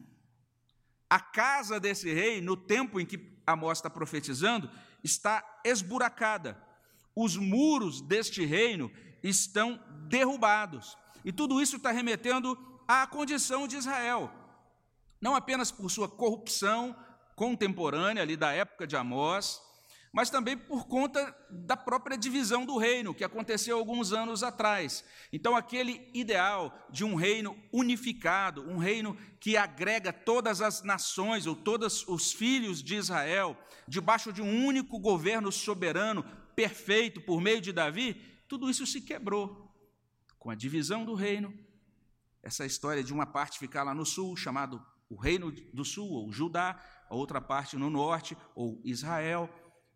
A 1.10 1.20
casa 1.20 1.80
desse 1.80 2.14
rei, 2.14 2.40
no 2.40 2.56
tempo 2.56 3.00
em 3.00 3.06
que 3.06 3.38
Amós 3.46 3.80
está 3.80 3.90
profetizando, 3.90 4.72
está 5.04 5.44
esburacada. 5.66 6.62
Os 7.14 7.36
muros 7.36 8.02
deste 8.02 8.46
reino 8.46 8.90
estão 9.24 9.80
derrubados. 10.08 10.98
E 11.24 11.32
tudo 11.32 11.62
isso 11.62 11.78
está 11.78 11.92
remetendo 11.92 12.58
à 12.88 13.06
condição 13.06 13.68
de 13.68 13.78
Israel. 13.78 14.32
Não 15.22 15.36
apenas 15.36 15.72
por 15.72 15.90
sua 15.90 16.10
corrupção 16.10 16.96
contemporânea 17.36 18.24
ali 18.24 18.36
da 18.36 18.52
época 18.52 18.88
de 18.88 18.96
Amós, 18.96 19.62
mas 20.14 20.30
também 20.30 20.58
por 20.58 20.88
conta 20.88 21.34
da 21.50 21.78
própria 21.78 22.18
divisão 22.18 22.66
do 22.66 22.78
reino, 22.78 23.14
que 23.14 23.24
aconteceu 23.24 23.78
alguns 23.78 24.12
anos 24.12 24.44
atrás. 24.44 25.06
Então, 25.32 25.56
aquele 25.56 26.10
ideal 26.14 26.78
de 26.90 27.06
um 27.06 27.16
reino 27.16 27.58
unificado, 27.72 28.70
um 28.70 28.78
reino 28.78 29.18
que 29.40 29.56
agrega 29.56 30.12
todas 30.12 30.62
as 30.62 30.84
nações, 30.84 31.48
ou 31.48 31.56
todos 31.56 32.06
os 32.08 32.34
filhos 32.34 32.84
de 32.84 32.96
Israel, 32.96 33.58
debaixo 33.88 34.34
de 34.34 34.42
um 34.42 34.66
único 34.66 35.00
governo 35.00 35.50
soberano, 35.50 36.26
perfeito, 36.56 37.22
por 37.22 37.40
meio 37.40 37.62
de 37.62 37.72
Davi, 37.72 38.31
tudo 38.52 38.70
isso 38.70 38.86
se 38.86 39.00
quebrou. 39.00 39.74
Com 40.38 40.50
a 40.50 40.56
divisão 40.56 41.06
do 41.06 41.14
reino, 41.14 41.58
essa 42.44 42.66
história 42.66 43.02
de 43.02 43.14
uma 43.14 43.26
parte 43.26 43.58
ficar 43.58 43.82
lá 43.84 43.96
no 43.96 44.06
sul, 44.06 44.36
chamado 44.36 44.86
o 45.10 45.16
Reino 45.16 45.54
do 45.74 45.86
Sul, 45.86 46.10
ou 46.10 46.34
Judá, 46.34 46.78
a 47.10 47.16
outra 47.16 47.40
parte 47.40 47.78
no 47.78 47.90
norte, 47.90 48.36
ou 48.54 48.82
Israel, 48.84 49.50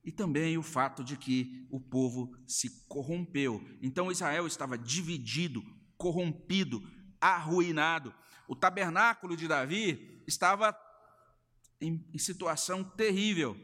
e 0.06 0.10
também 0.10 0.58
o 0.58 0.64
fato 0.64 1.04
de 1.04 1.18
que 1.18 1.68
o 1.70 1.82
povo 1.82 2.34
se 2.48 2.88
corrompeu. 2.88 3.62
Então 3.82 4.10
Israel 4.10 4.48
estava 4.48 4.78
dividido, 4.78 5.62
corrompido, 5.98 6.82
arruinado. 7.20 8.16
O 8.48 8.56
tabernáculo 8.56 9.36
de 9.36 9.50
Davi 9.50 10.24
estava 10.26 10.74
em, 11.82 12.02
situação 12.18 12.86
terrível. 12.86 13.58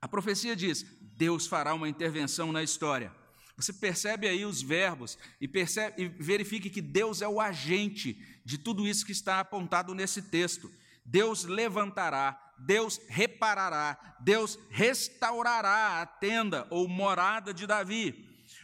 A 0.00 0.06
profecia 0.06 0.54
diz: 0.54 0.84
Deus 1.00 1.48
fará 1.48 1.74
uma 1.74 1.88
intervenção 1.88 2.52
na 2.52 2.62
história. 2.62 3.23
Você 3.56 3.72
percebe 3.72 4.28
aí 4.28 4.44
os 4.44 4.60
verbos 4.62 5.16
e, 5.40 5.46
percebe, 5.46 6.02
e 6.02 6.08
verifique 6.08 6.68
que 6.68 6.82
Deus 6.82 7.22
é 7.22 7.28
o 7.28 7.40
agente 7.40 8.18
de 8.44 8.58
tudo 8.58 8.86
isso 8.86 9.06
que 9.06 9.12
está 9.12 9.40
apontado 9.40 9.94
nesse 9.94 10.22
texto. 10.22 10.70
Deus 11.04 11.44
levantará 11.44 12.44
Deus 12.58 13.00
reparará, 13.08 14.16
Deus 14.20 14.58
restaurará 14.70 16.00
a 16.00 16.06
tenda 16.06 16.66
ou 16.70 16.88
morada 16.88 17.52
de 17.52 17.66
Davi. 17.66 18.14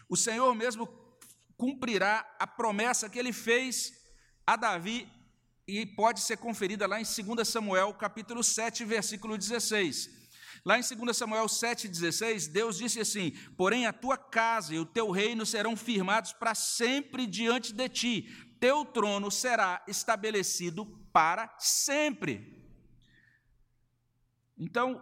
O 0.08 0.16
Senhor 0.16 0.54
mesmo 0.54 0.88
cumprirá 1.56 2.26
a 2.38 2.46
promessa 2.46 3.08
que 3.08 3.18
ele 3.18 3.32
fez 3.32 3.92
a 4.46 4.56
Davi 4.56 5.08
e 5.66 5.84
pode 5.84 6.20
ser 6.20 6.36
conferida 6.38 6.86
lá 6.86 7.00
em 7.00 7.04
2 7.04 7.46
Samuel, 7.46 7.92
capítulo 7.94 8.42
7, 8.42 8.84
versículo 8.84 9.36
16. 9.36 10.19
Lá 10.64 10.78
em 10.78 10.82
2 10.82 11.16
Samuel 11.16 11.46
7,16, 11.46 12.50
Deus 12.50 12.76
disse 12.76 13.00
assim: 13.00 13.32
Porém, 13.56 13.86
a 13.86 13.92
tua 13.92 14.16
casa 14.16 14.74
e 14.74 14.78
o 14.78 14.86
teu 14.86 15.10
reino 15.10 15.46
serão 15.46 15.76
firmados 15.76 16.32
para 16.32 16.54
sempre 16.54 17.26
diante 17.26 17.72
de 17.72 17.88
ti, 17.88 18.28
teu 18.60 18.84
trono 18.84 19.30
será 19.30 19.82
estabelecido 19.88 20.84
para 21.12 21.54
sempre. 21.58 22.60
Então, 24.58 25.00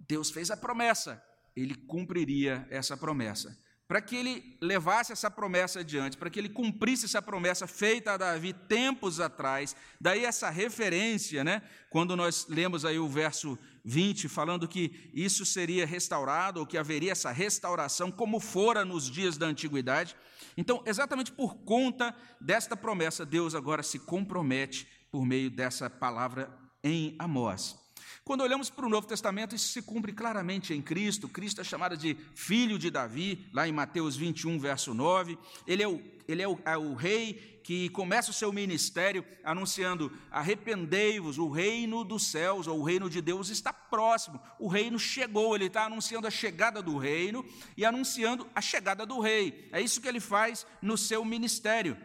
Deus 0.00 0.30
fez 0.30 0.50
a 0.50 0.56
promessa, 0.56 1.22
ele 1.54 1.74
cumpriria 1.74 2.66
essa 2.70 2.96
promessa. 2.96 3.56
Para 3.88 4.02
que 4.02 4.16
ele 4.16 4.58
levasse 4.60 5.12
essa 5.12 5.30
promessa 5.30 5.78
adiante, 5.78 6.16
para 6.16 6.28
que 6.28 6.40
ele 6.40 6.48
cumprisse 6.48 7.04
essa 7.04 7.22
promessa 7.22 7.68
feita 7.68 8.12
a 8.12 8.16
Davi 8.16 8.52
tempos 8.52 9.20
atrás, 9.20 9.76
daí 10.00 10.24
essa 10.24 10.50
referência, 10.50 11.44
né? 11.44 11.62
Quando 11.88 12.16
nós 12.16 12.48
lemos 12.48 12.84
aí 12.84 12.98
o 12.98 13.08
verso 13.08 13.56
20, 13.86 14.28
falando 14.28 14.66
que 14.66 15.10
isso 15.14 15.46
seria 15.46 15.86
restaurado, 15.86 16.58
ou 16.58 16.66
que 16.66 16.76
haveria 16.76 17.12
essa 17.12 17.30
restauração, 17.30 18.10
como 18.10 18.40
fora 18.40 18.84
nos 18.84 19.08
dias 19.08 19.38
da 19.38 19.46
antiguidade. 19.46 20.16
Então, 20.56 20.82
exatamente 20.84 21.30
por 21.30 21.54
conta 21.58 22.14
desta 22.40 22.76
promessa, 22.76 23.24
Deus 23.24 23.54
agora 23.54 23.84
se 23.84 24.00
compromete 24.00 24.88
por 25.08 25.24
meio 25.24 25.48
dessa 25.48 25.88
palavra 25.88 26.52
em 26.82 27.14
Amós. 27.16 27.76
Quando 28.24 28.40
olhamos 28.40 28.68
para 28.68 28.84
o 28.84 28.88
Novo 28.88 29.06
Testamento, 29.06 29.54
isso 29.54 29.68
se 29.68 29.80
cumpre 29.80 30.12
claramente 30.12 30.74
em 30.74 30.82
Cristo. 30.82 31.28
Cristo 31.28 31.60
é 31.60 31.64
chamado 31.64 31.96
de 31.96 32.16
filho 32.34 32.76
de 32.76 32.90
Davi, 32.90 33.46
lá 33.52 33.68
em 33.68 33.72
Mateus 33.72 34.16
21, 34.16 34.58
verso 34.58 34.92
9. 34.92 35.38
Ele 35.64 35.84
é 35.84 35.86
o, 35.86 36.02
ele 36.26 36.42
é 36.42 36.48
o, 36.48 36.58
é 36.64 36.76
o 36.76 36.94
rei 36.94 37.55
que 37.66 37.88
começa 37.88 38.30
o 38.30 38.34
seu 38.34 38.52
ministério 38.52 39.26
anunciando: 39.42 40.16
arrependei-vos, 40.30 41.36
o 41.36 41.50
reino 41.50 42.04
dos 42.04 42.26
céus, 42.30 42.68
ou 42.68 42.78
o 42.78 42.84
reino 42.84 43.10
de 43.10 43.20
Deus 43.20 43.48
está 43.48 43.72
próximo. 43.72 44.40
O 44.58 44.68
reino 44.68 44.98
chegou, 44.98 45.54
ele 45.54 45.66
está 45.66 45.86
anunciando 45.86 46.28
a 46.28 46.30
chegada 46.30 46.80
do 46.80 46.96
reino 46.96 47.44
e 47.76 47.84
anunciando 47.84 48.48
a 48.54 48.60
chegada 48.60 49.04
do 49.04 49.18
rei. 49.18 49.68
É 49.72 49.80
isso 49.80 50.00
que 50.00 50.06
ele 50.06 50.20
faz 50.20 50.64
no 50.80 50.96
seu 50.96 51.24
ministério. 51.24 51.96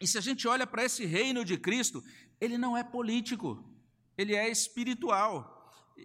E 0.00 0.06
se 0.06 0.16
a 0.16 0.20
gente 0.20 0.46
olha 0.46 0.66
para 0.66 0.84
esse 0.84 1.04
reino 1.04 1.44
de 1.44 1.58
Cristo, 1.58 2.02
ele 2.40 2.56
não 2.56 2.76
é 2.76 2.84
político 2.84 3.76
ele 4.16 4.34
é 4.34 4.48
espiritual. 4.48 5.55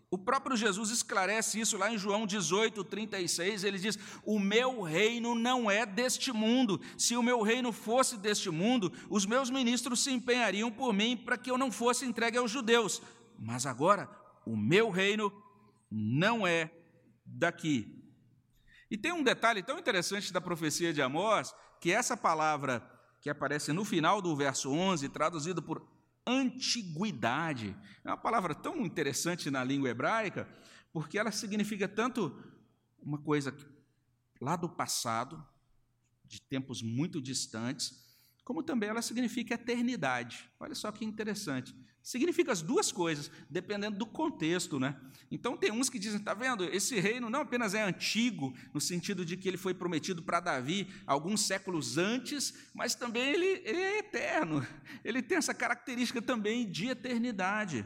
O 0.10 0.18
próprio 0.18 0.56
Jesus 0.56 0.90
esclarece 0.90 1.60
isso 1.60 1.78
lá 1.78 1.92
em 1.92 1.98
João 1.98 2.26
18, 2.26 2.84
36. 2.84 3.64
Ele 3.64 3.78
diz: 3.78 3.98
O 4.24 4.40
meu 4.40 4.82
reino 4.82 5.36
não 5.36 5.70
é 5.70 5.86
deste 5.86 6.32
mundo. 6.32 6.80
Se 6.98 7.16
o 7.16 7.24
meu 7.24 7.42
reino 7.42 7.72
fosse 7.72 8.18
deste 8.18 8.50
mundo, 8.50 8.92
os 9.10 9.26
meus 9.26 9.50
ministros 9.50 10.04
se 10.04 10.12
empenhariam 10.12 10.72
por 10.72 10.94
mim 10.94 11.18
para 11.18 11.38
que 11.38 11.52
eu 11.52 11.58
não 11.58 11.72
fosse 11.72 12.06
entregue 12.06 12.38
aos 12.38 12.52
judeus. 12.52 13.02
Mas 13.38 13.66
agora, 13.66 14.10
o 14.46 14.56
meu 14.56 14.90
reino 14.90 15.32
não 15.90 16.48
é 16.48 16.72
daqui. 17.26 17.98
E 18.90 18.98
tem 18.98 19.12
um 19.12 19.24
detalhe 19.24 19.64
tão 19.64 19.80
interessante 19.80 20.32
da 20.32 20.42
profecia 20.42 20.94
de 20.94 21.02
Amós, 21.02 21.54
que 21.80 21.92
essa 21.92 22.16
palavra 22.16 22.82
que 23.22 23.30
aparece 23.30 23.72
no 23.72 23.86
final 23.86 24.22
do 24.22 24.36
verso 24.36 24.72
11, 24.72 25.08
traduzido 25.10 25.62
por 25.62 25.86
antiguidade. 26.26 27.76
É 28.04 28.10
uma 28.10 28.18
palavra 28.18 28.54
tão 28.54 28.86
interessante 28.86 29.50
na 29.50 29.64
língua 29.64 29.90
hebraica, 29.90 30.48
porque 30.92 31.18
ela 31.18 31.32
significa 31.32 31.88
tanto 31.88 32.38
uma 33.02 33.18
coisa 33.18 33.56
lá 34.40 34.56
do 34.56 34.70
passado, 34.70 35.44
de 36.26 36.42
tempos 36.42 36.82
muito 36.82 37.22
distantes, 37.22 38.02
como 38.44 38.64
também 38.64 38.90
ela 38.90 39.02
significa 39.02 39.56
eternidade. 39.56 40.50
Olha 40.60 40.76
só 40.76 40.92
que 40.92 41.06
interessante. 41.06 41.76
Significa 42.04 42.52
as 42.52 42.62
duas 42.62 42.92
coisas, 42.92 43.30
dependendo 43.50 43.98
do 43.98 44.06
contexto, 44.06 44.80
né? 44.80 45.00
Então 45.30 45.56
tem 45.56 45.72
uns 45.72 45.90
que 45.90 46.00
dizem, 46.00 46.20
tá 46.20 46.34
vendo? 46.34 46.64
Esse 46.66 47.00
reino 47.00 47.30
não 47.30 47.42
apenas 47.42 47.74
é 47.74 47.82
antigo, 47.82 48.54
no 48.74 48.82
sentido 48.82 49.24
de 49.24 49.38
que 49.38 49.48
ele 49.48 49.58
foi 49.58 49.74
prometido 49.74 50.22
para 50.24 50.40
Davi 50.40 50.88
alguns 51.06 51.42
séculos 51.42 51.98
antes, 51.98 52.54
mas 52.74 52.96
também 52.96 53.30
ele, 53.30 53.62
ele 53.64 53.80
é 53.80 54.00
eterno. 54.00 54.66
Ele 55.04 55.22
tem 55.22 55.38
essa 55.38 55.54
característica 55.54 56.22
também 56.22 56.70
de 56.70 56.88
eternidade. 56.88 57.86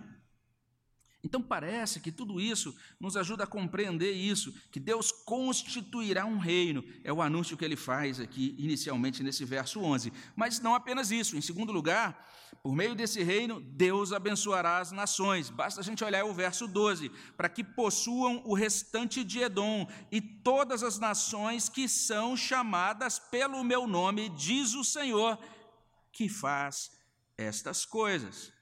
Então 1.25 1.41
parece 1.41 1.99
que 1.99 2.11
tudo 2.11 2.39
isso 2.39 2.77
nos 2.99 3.17
ajuda 3.17 3.45
a 3.45 3.47
compreender 3.47 4.11
isso, 4.11 4.53
que 4.71 4.79
Deus 4.79 5.11
constituirá 5.11 6.23
um 6.23 6.37
reino. 6.37 6.83
É 7.03 7.11
o 7.11 7.19
anúncio 7.19 7.57
que 7.57 7.65
ele 7.65 7.75
faz 7.75 8.19
aqui 8.19 8.55
inicialmente 8.59 9.23
nesse 9.23 9.43
verso 9.43 9.79
11. 9.79 10.13
Mas 10.35 10.59
não 10.59 10.75
apenas 10.75 11.09
isso. 11.09 11.35
Em 11.35 11.41
segundo 11.41 11.71
lugar, 11.71 12.31
por 12.61 12.75
meio 12.75 12.93
desse 12.93 13.23
reino, 13.23 13.59
Deus 13.59 14.13
abençoará 14.13 14.77
as 14.77 14.91
nações. 14.91 15.49
Basta 15.49 15.81
a 15.81 15.83
gente 15.83 16.03
olhar 16.03 16.23
o 16.25 16.33
verso 16.33 16.67
12, 16.67 17.09
para 17.35 17.49
que 17.49 17.63
possuam 17.63 18.43
o 18.45 18.53
restante 18.53 19.23
de 19.23 19.39
Edom 19.39 19.87
e 20.11 20.21
todas 20.21 20.83
as 20.83 20.99
nações 20.99 21.67
que 21.67 21.89
são 21.89 22.37
chamadas 22.37 23.17
pelo 23.17 23.63
meu 23.63 23.87
nome, 23.87 24.29
diz 24.29 24.75
o 24.75 24.83
Senhor, 24.83 25.39
que 26.11 26.29
faz 26.29 26.91
estas 27.35 27.83
coisas. 27.83 28.54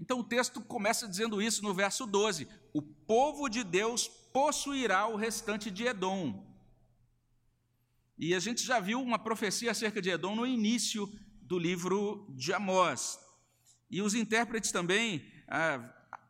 Então 0.00 0.20
o 0.20 0.24
texto 0.24 0.60
começa 0.60 1.08
dizendo 1.08 1.42
isso 1.42 1.62
no 1.62 1.74
verso 1.74 2.06
12: 2.06 2.48
o 2.72 2.80
povo 2.80 3.48
de 3.48 3.64
Deus 3.64 4.08
possuirá 4.32 5.06
o 5.08 5.16
restante 5.16 5.70
de 5.70 5.86
Edom. 5.86 6.46
E 8.16 8.34
a 8.34 8.40
gente 8.40 8.64
já 8.64 8.80
viu 8.80 9.00
uma 9.00 9.18
profecia 9.18 9.70
acerca 9.70 10.02
de 10.02 10.10
Edom 10.10 10.34
no 10.34 10.46
início 10.46 11.08
do 11.42 11.58
livro 11.58 12.26
de 12.36 12.52
Amós. 12.52 13.18
E 13.90 14.02
os 14.02 14.14
intérpretes 14.14 14.70
também 14.70 15.24
ah, 15.48 15.78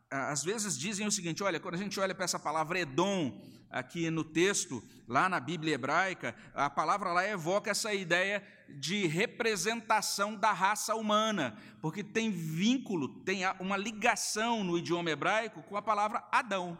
às 0.09 0.43
vezes 0.43 0.77
dizem 0.77 1.05
o 1.07 1.11
seguinte: 1.11 1.43
olha, 1.43 1.59
quando 1.59 1.75
a 1.75 1.77
gente 1.77 1.99
olha 1.99 2.15
para 2.15 2.25
essa 2.25 2.39
palavra 2.39 2.79
Edom 2.79 3.39
aqui 3.69 4.09
no 4.09 4.23
texto, 4.23 4.83
lá 5.07 5.29
na 5.29 5.39
Bíblia 5.39 5.75
hebraica, 5.75 6.35
a 6.55 6.69
palavra 6.69 7.13
lá 7.13 7.27
evoca 7.27 7.69
essa 7.69 7.93
ideia 7.93 8.43
de 8.67 9.05
representação 9.05 10.35
da 10.35 10.51
raça 10.51 10.95
humana, 10.95 11.57
porque 11.81 12.03
tem 12.03 12.31
vínculo, 12.31 13.07
tem 13.23 13.41
uma 13.59 13.77
ligação 13.77 14.63
no 14.63 14.77
idioma 14.77 15.11
hebraico 15.11 15.61
com 15.63 15.77
a 15.77 15.81
palavra 15.81 16.27
Adão, 16.31 16.79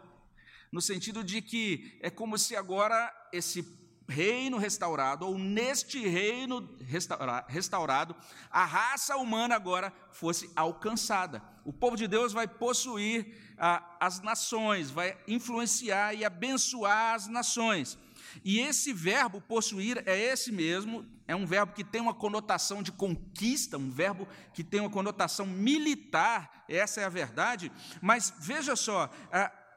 no 0.72 0.80
sentido 0.80 1.22
de 1.22 1.40
que 1.40 1.98
é 2.02 2.10
como 2.10 2.36
se 2.36 2.56
agora 2.56 3.12
esse 3.32 3.62
reino 4.10 4.58
restaurado, 4.58 5.24
ou 5.26 5.38
neste 5.38 6.06
reino 6.06 6.68
restaurado, 7.48 8.16
a 8.50 8.64
raça 8.64 9.16
humana 9.16 9.54
agora 9.54 9.92
fosse 10.10 10.50
alcançada. 10.56 11.42
O 11.64 11.72
povo 11.72 11.96
de 11.96 12.08
Deus 12.08 12.32
vai 12.32 12.48
possuir 12.48 13.32
as 14.00 14.20
nações, 14.20 14.90
vai 14.90 15.16
influenciar 15.28 16.14
e 16.14 16.24
abençoar 16.24 17.14
as 17.14 17.26
nações. 17.28 17.96
E 18.44 18.58
esse 18.60 18.92
verbo 18.92 19.40
possuir 19.40 20.02
é 20.06 20.18
esse 20.18 20.50
mesmo, 20.50 21.06
é 21.26 21.34
um 21.34 21.46
verbo 21.46 21.72
que 21.72 21.84
tem 21.84 22.00
uma 22.00 22.14
conotação 22.14 22.82
de 22.82 22.90
conquista, 22.90 23.78
um 23.78 23.90
verbo 23.90 24.26
que 24.52 24.64
tem 24.64 24.80
uma 24.80 24.90
conotação 24.90 25.46
militar, 25.46 26.64
essa 26.68 27.00
é 27.00 27.04
a 27.04 27.08
verdade, 27.08 27.70
mas 28.00 28.32
veja 28.38 28.74
só, 28.76 29.10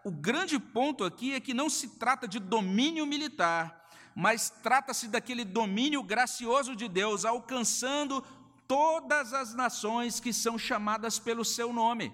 o 0.04 0.12
grande 0.12 0.60
ponto 0.60 1.04
aqui 1.04 1.34
é 1.34 1.40
que 1.40 1.54
não 1.54 1.70
se 1.70 1.98
trata 1.98 2.28
de 2.28 2.40
domínio 2.40 3.06
militar, 3.06 3.83
mas 4.16 4.50
trata-se 4.50 5.08
daquele 5.08 5.44
domínio 5.44 6.04
gracioso 6.04 6.76
de 6.76 6.88
Deus 6.88 7.26
alcançando 7.26 8.22
todas 8.68 9.34
as 9.34 9.54
nações 9.54 10.20
que 10.20 10.32
são 10.32 10.58
chamadas 10.58 11.20
pelo 11.20 11.44
seu 11.44 11.74
nome. 11.74 12.14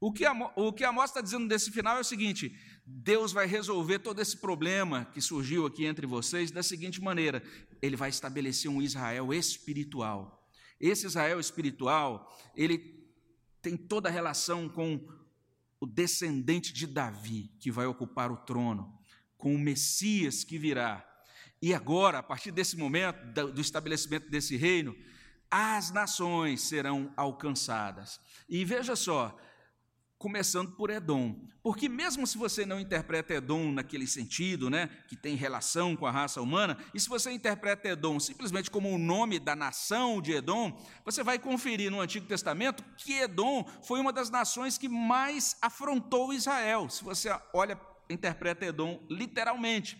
O 0.00 0.10
que, 0.10 0.24
o 0.56 0.72
que 0.72 0.84
Amós 0.84 1.10
está 1.10 1.20
dizendo 1.20 1.46
desse 1.46 1.70
final 1.70 1.98
é 1.98 2.00
o 2.00 2.04
seguinte: 2.04 2.56
Deus 2.86 3.32
vai 3.32 3.46
resolver 3.46 3.98
todo 3.98 4.20
esse 4.20 4.36
problema 4.36 5.04
que 5.12 5.20
surgiu 5.20 5.66
aqui 5.66 5.84
entre 5.84 6.06
vocês 6.06 6.50
da 6.50 6.62
seguinte 6.62 7.00
maneira: 7.00 7.42
Ele 7.82 7.96
vai 7.96 8.08
estabelecer 8.08 8.70
um 8.70 8.80
Israel 8.80 9.32
espiritual. 9.34 10.48
Esse 10.80 11.06
Israel 11.06 11.38
espiritual, 11.38 12.34
ele 12.56 13.06
tem 13.60 13.76
toda 13.76 14.08
a 14.08 14.12
relação 14.12 14.66
com 14.66 15.06
o 15.78 15.84
descendente 15.84 16.72
de 16.72 16.86
Davi, 16.86 17.52
que 17.60 17.70
vai 17.70 17.84
ocupar 17.84 18.32
o 18.32 18.38
trono 18.38 18.99
com 19.40 19.54
o 19.54 19.58
Messias 19.58 20.44
que 20.44 20.58
virá. 20.58 21.04
E 21.60 21.74
agora, 21.74 22.18
a 22.18 22.22
partir 22.22 22.52
desse 22.52 22.76
momento, 22.76 23.18
do 23.52 23.60
estabelecimento 23.60 24.30
desse 24.30 24.56
reino, 24.56 24.94
as 25.50 25.90
nações 25.90 26.60
serão 26.60 27.12
alcançadas. 27.16 28.20
E 28.48 28.64
veja 28.64 28.94
só, 28.94 29.36
começando 30.16 30.72
por 30.72 30.90
Edom, 30.90 31.34
porque 31.62 31.88
mesmo 31.88 32.26
se 32.26 32.36
você 32.36 32.66
não 32.66 32.78
interpreta 32.78 33.34
Edom 33.34 33.72
naquele 33.72 34.06
sentido, 34.06 34.68
né, 34.68 34.88
que 35.08 35.16
tem 35.16 35.34
relação 35.34 35.96
com 35.96 36.06
a 36.06 36.10
raça 36.10 36.42
humana, 36.42 36.76
e 36.94 37.00
se 37.00 37.08
você 37.08 37.30
interpreta 37.30 37.88
Edom 37.88 38.20
simplesmente 38.20 38.70
como 38.70 38.94
o 38.94 38.98
nome 38.98 39.38
da 39.38 39.56
nação 39.56 40.20
de 40.20 40.32
Edom, 40.32 40.78
você 41.04 41.22
vai 41.22 41.38
conferir 41.38 41.90
no 41.90 42.00
Antigo 42.00 42.26
Testamento 42.26 42.84
que 42.98 43.14
Edom 43.14 43.66
foi 43.82 43.98
uma 43.98 44.12
das 44.12 44.30
nações 44.30 44.76
que 44.76 44.88
mais 44.88 45.56
afrontou 45.60 46.34
Israel. 46.34 46.88
Se 46.90 47.02
você 47.02 47.30
olha 47.54 47.76
interpreta 48.12 48.66
Edom 48.66 49.04
literalmente. 49.08 49.98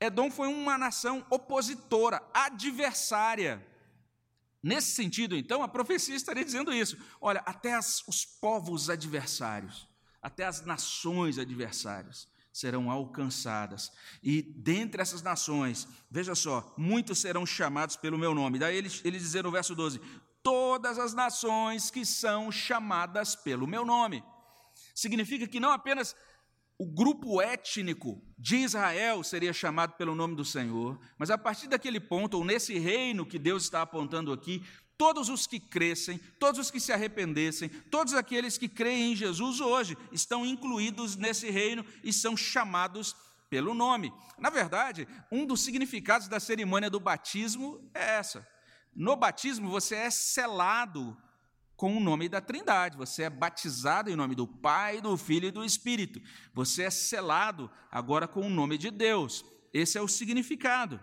Edom 0.00 0.30
foi 0.30 0.48
uma 0.48 0.76
nação 0.76 1.24
opositora, 1.30 2.22
adversária. 2.32 3.66
Nesse 4.62 4.94
sentido, 4.94 5.36
então, 5.36 5.62
a 5.62 5.68
profecia 5.68 6.16
estaria 6.16 6.44
dizendo 6.44 6.72
isso. 6.72 6.98
Olha, 7.20 7.40
até 7.46 7.74
as, 7.74 8.02
os 8.08 8.24
povos 8.24 8.90
adversários, 8.90 9.88
até 10.20 10.44
as 10.44 10.64
nações 10.64 11.38
adversárias 11.38 12.28
serão 12.52 12.90
alcançadas. 12.90 13.92
E 14.22 14.42
dentre 14.42 15.00
essas 15.02 15.22
nações, 15.22 15.86
veja 16.10 16.34
só, 16.34 16.74
muitos 16.76 17.18
serão 17.18 17.44
chamados 17.44 17.96
pelo 17.96 18.18
meu 18.18 18.34
nome. 18.34 18.58
Daí 18.58 18.76
ele, 18.76 18.90
ele 19.04 19.18
dizer 19.18 19.44
no 19.44 19.50
verso 19.50 19.74
12: 19.74 20.00
Todas 20.42 20.98
as 20.98 21.12
nações 21.12 21.90
que 21.90 22.04
são 22.04 22.50
chamadas 22.50 23.36
pelo 23.36 23.66
meu 23.66 23.84
nome. 23.84 24.24
Significa 24.94 25.46
que 25.46 25.60
não 25.60 25.70
apenas 25.70 26.16
o 26.78 26.86
grupo 26.86 27.40
étnico 27.40 28.22
de 28.38 28.56
Israel 28.56 29.24
seria 29.24 29.52
chamado 29.52 29.94
pelo 29.94 30.14
nome 30.14 30.36
do 30.36 30.44
Senhor, 30.44 30.98
mas 31.18 31.30
a 31.30 31.38
partir 31.38 31.68
daquele 31.68 31.98
ponto, 31.98 32.36
ou 32.36 32.44
nesse 32.44 32.78
reino 32.78 33.24
que 33.24 33.38
Deus 33.38 33.64
está 33.64 33.82
apontando 33.82 34.32
aqui, 34.32 34.62
todos 34.98 35.28
os 35.28 35.46
que 35.46 35.58
crescem, 35.58 36.18
todos 36.38 36.60
os 36.60 36.70
que 36.70 36.80
se 36.80 36.92
arrependessem, 36.92 37.68
todos 37.68 38.14
aqueles 38.14 38.58
que 38.58 38.68
creem 38.68 39.12
em 39.12 39.16
Jesus 39.16 39.60
hoje 39.60 39.96
estão 40.12 40.44
incluídos 40.44 41.16
nesse 41.16 41.50
reino 41.50 41.84
e 42.04 42.12
são 42.12 42.36
chamados 42.36 43.16
pelo 43.48 43.74
nome. 43.74 44.12
Na 44.38 44.50
verdade, 44.50 45.08
um 45.30 45.46
dos 45.46 45.62
significados 45.62 46.28
da 46.28 46.40
cerimônia 46.40 46.90
do 46.90 47.00
batismo 47.00 47.90
é 47.94 48.16
essa. 48.16 48.46
No 48.94 49.16
batismo, 49.16 49.70
você 49.70 49.94
é 49.94 50.10
selado 50.10 51.16
com 51.76 51.96
o 51.96 52.00
nome 52.00 52.28
da 52.28 52.40
Trindade. 52.40 52.96
Você 52.96 53.24
é 53.24 53.30
batizado 53.30 54.10
em 54.10 54.16
nome 54.16 54.34
do 54.34 54.46
Pai, 54.46 55.00
do 55.00 55.16
Filho 55.16 55.48
e 55.48 55.52
do 55.52 55.64
Espírito. 55.64 56.20
Você 56.54 56.84
é 56.84 56.90
selado 56.90 57.70
agora 57.90 58.26
com 58.26 58.40
o 58.40 58.50
nome 58.50 58.78
de 58.78 58.90
Deus. 58.90 59.44
Esse 59.72 59.98
é 59.98 60.00
o 60.00 60.08
significado. 60.08 61.00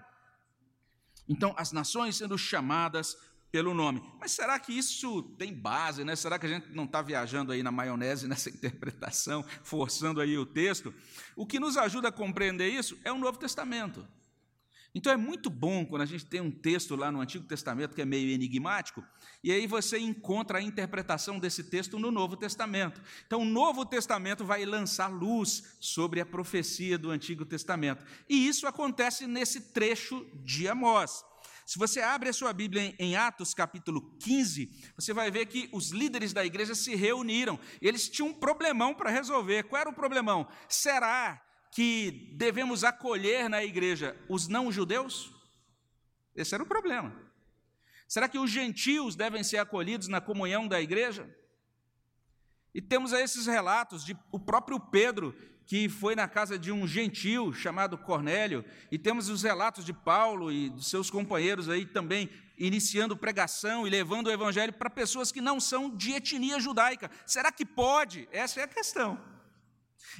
Então, 1.29 1.53
as 1.57 1.71
nações 1.71 2.17
sendo 2.17 2.37
chamadas 2.37 3.15
pelo 3.53 3.71
nome. 3.75 4.03
Mas 4.19 4.31
será 4.31 4.59
que 4.59 4.73
isso 4.73 5.21
tem 5.37 5.53
base, 5.53 6.03
né? 6.03 6.15
Será 6.15 6.39
que 6.39 6.47
a 6.47 6.49
gente 6.49 6.71
não 6.71 6.85
está 6.85 7.03
viajando 7.03 7.51
aí 7.51 7.61
na 7.61 7.71
maionese 7.71 8.25
nessa 8.27 8.49
interpretação, 8.49 9.45
forçando 9.63 10.19
aí 10.19 10.35
o 10.37 10.45
texto? 10.45 10.91
O 11.35 11.45
que 11.45 11.59
nos 11.59 11.77
ajuda 11.77 12.07
a 12.07 12.11
compreender 12.11 12.67
isso 12.67 12.97
é 13.03 13.11
o 13.11 13.19
Novo 13.19 13.37
Testamento. 13.37 14.05
Então 14.95 15.11
é 15.11 15.17
muito 15.17 15.49
bom 15.49 15.85
quando 15.85 16.03
a 16.03 16.05
gente 16.05 16.25
tem 16.25 16.39
um 16.39 16.51
texto 16.51 16.95
lá 16.95 17.11
no 17.11 17.19
Antigo 17.19 17.45
Testamento 17.45 17.95
que 17.95 18.01
é 18.01 18.05
meio 18.05 18.29
enigmático, 18.29 19.03
e 19.43 19.51
aí 19.51 19.65
você 19.65 19.97
encontra 19.97 20.59
a 20.59 20.61
interpretação 20.61 21.39
desse 21.39 21.63
texto 21.63 21.97
no 21.97 22.11
Novo 22.11 22.37
Testamento. 22.37 23.01
Então 23.25 23.41
o 23.41 23.45
Novo 23.45 23.85
Testamento 23.85 24.45
vai 24.45 24.63
lançar 24.65 25.07
luz 25.07 25.75
sobre 25.79 26.21
a 26.21 26.25
profecia 26.25 26.97
do 26.97 27.09
Antigo 27.09 27.43
Testamento. 27.43 28.05
E 28.29 28.47
isso 28.47 28.67
acontece 28.67 29.25
nesse 29.25 29.71
trecho 29.71 30.25
de 30.43 30.67
Amós. 30.67 31.23
Se 31.65 31.79
você 31.79 32.01
abre 32.01 32.29
a 32.29 32.33
sua 32.33 32.51
Bíblia 32.53 32.93
em 32.99 33.15
Atos 33.15 33.53
capítulo 33.53 34.15
15, 34.19 34.69
você 34.95 35.13
vai 35.13 35.31
ver 35.31 35.45
que 35.45 35.69
os 35.71 35.91
líderes 35.91 36.33
da 36.33 36.45
igreja 36.45 36.75
se 36.75 36.93
reuniram. 36.93 37.59
Eles 37.81 38.09
tinham 38.09 38.29
um 38.29 38.33
problemão 38.33 38.93
para 38.93 39.09
resolver. 39.09 39.63
Qual 39.63 39.79
era 39.79 39.89
o 39.89 39.93
problemão? 39.93 40.47
Será 40.67 41.41
que 41.73 42.31
devemos 42.35 42.83
acolher 42.83 43.49
na 43.49 43.63
igreja 43.63 44.15
os 44.29 44.47
não-judeus? 44.47 45.33
Esse 46.35 46.53
era 46.53 46.63
o 46.63 46.67
problema. 46.67 47.13
Será 48.07 48.29
que 48.29 48.37
os 48.37 48.51
gentios 48.51 49.15
devem 49.15 49.43
ser 49.43 49.57
acolhidos 49.57 50.07
na 50.07 50.21
comunhão 50.21 50.67
da 50.67 50.79
igreja? 50.79 51.27
E 52.75 52.81
temos 52.81 53.11
aí 53.11 53.23
esses 53.23 53.47
relatos 53.47 54.05
de 54.05 54.15
o 54.31 54.39
próprio 54.39 54.79
Pedro, 54.79 55.35
que 55.65 55.89
foi 55.89 56.15
na 56.15 56.27
casa 56.27 56.59
de 56.59 56.71
um 56.71 56.87
gentio 56.87 57.51
chamado 57.51 57.97
Cornélio, 57.97 58.63
e 58.91 58.99
temos 58.99 59.29
os 59.29 59.41
relatos 59.41 59.83
de 59.83 59.93
Paulo 59.93 60.51
e 60.51 60.69
de 60.69 60.83
seus 60.83 61.09
companheiros 61.09 61.69
aí 61.69 61.87
também 61.87 62.29
iniciando 62.55 63.17
pregação 63.17 63.87
e 63.87 63.89
levando 63.89 64.27
o 64.27 64.31
evangelho 64.31 64.73
para 64.73 64.91
pessoas 64.91 65.31
que 65.31 65.41
não 65.41 65.59
são 65.59 65.89
de 65.89 66.11
etnia 66.11 66.59
judaica. 66.59 67.09
Será 67.25 67.51
que 67.51 67.65
pode? 67.65 68.27
Essa 68.31 68.61
é 68.61 68.63
a 68.63 68.67
questão. 68.67 69.19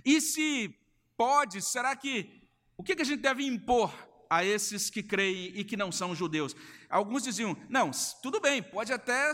E 0.03 0.19
se 0.19 0.75
pode, 1.23 1.61
será 1.61 1.95
que. 1.95 2.41
O 2.75 2.83
que 2.83 3.01
a 3.01 3.05
gente 3.05 3.21
deve 3.21 3.45
impor 3.45 3.93
a 4.29 4.43
esses 4.43 4.89
que 4.89 5.01
creem 5.01 5.53
e 5.55 5.63
que 5.63 5.77
não 5.77 5.89
são 5.89 6.13
judeus? 6.13 6.53
Alguns 6.89 7.23
diziam: 7.23 7.55
não, 7.69 7.91
tudo 8.21 8.41
bem, 8.41 8.61
pode 8.61 8.91
até, 8.91 9.31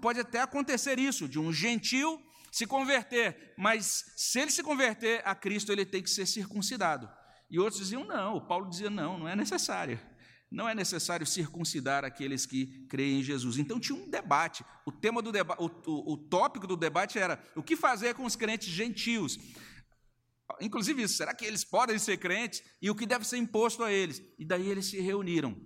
pode 0.00 0.20
até 0.20 0.40
acontecer 0.40 0.98
isso, 0.98 1.28
de 1.28 1.38
um 1.38 1.52
gentil 1.52 2.18
se 2.50 2.66
converter, 2.66 3.52
mas 3.58 4.04
se 4.16 4.40
ele 4.40 4.50
se 4.50 4.62
converter 4.62 5.20
a 5.26 5.34
Cristo, 5.34 5.70
ele 5.70 5.84
tem 5.84 6.02
que 6.02 6.08
ser 6.08 6.24
circuncidado. 6.24 7.06
E 7.50 7.58
outros 7.58 7.82
diziam: 7.82 8.04
não, 8.04 8.36
o 8.36 8.40
Paulo 8.40 8.70
dizia: 8.70 8.88
não, 8.88 9.18
não 9.18 9.28
é 9.28 9.36
necessário. 9.36 10.00
Não 10.48 10.68
é 10.68 10.74
necessário 10.74 11.26
circuncidar 11.26 12.04
aqueles 12.04 12.46
que 12.46 12.86
creem 12.88 13.18
em 13.18 13.22
Jesus. 13.22 13.58
Então 13.58 13.80
tinha 13.80 13.98
um 13.98 14.08
debate. 14.08 14.64
O 14.86 14.92
tema 14.92 15.20
do 15.20 15.32
debate, 15.32 15.60
o, 15.60 15.66
o, 15.66 16.12
o 16.12 16.16
tópico 16.16 16.68
do 16.68 16.76
debate 16.76 17.18
era 17.18 17.42
o 17.56 17.62
que 17.64 17.76
fazer 17.76 18.14
com 18.14 18.24
os 18.24 18.36
crentes 18.36 18.68
gentios. 18.68 19.38
Inclusive 20.60 21.02
isso, 21.02 21.14
será 21.14 21.34
que 21.34 21.44
eles 21.44 21.64
podem 21.64 21.98
ser 21.98 22.16
crentes? 22.18 22.62
E 22.80 22.90
o 22.90 22.94
que 22.94 23.06
deve 23.06 23.26
ser 23.26 23.36
imposto 23.36 23.82
a 23.82 23.92
eles? 23.92 24.22
E 24.38 24.44
daí 24.44 24.68
eles 24.68 24.86
se 24.86 25.00
reuniram. 25.00 25.56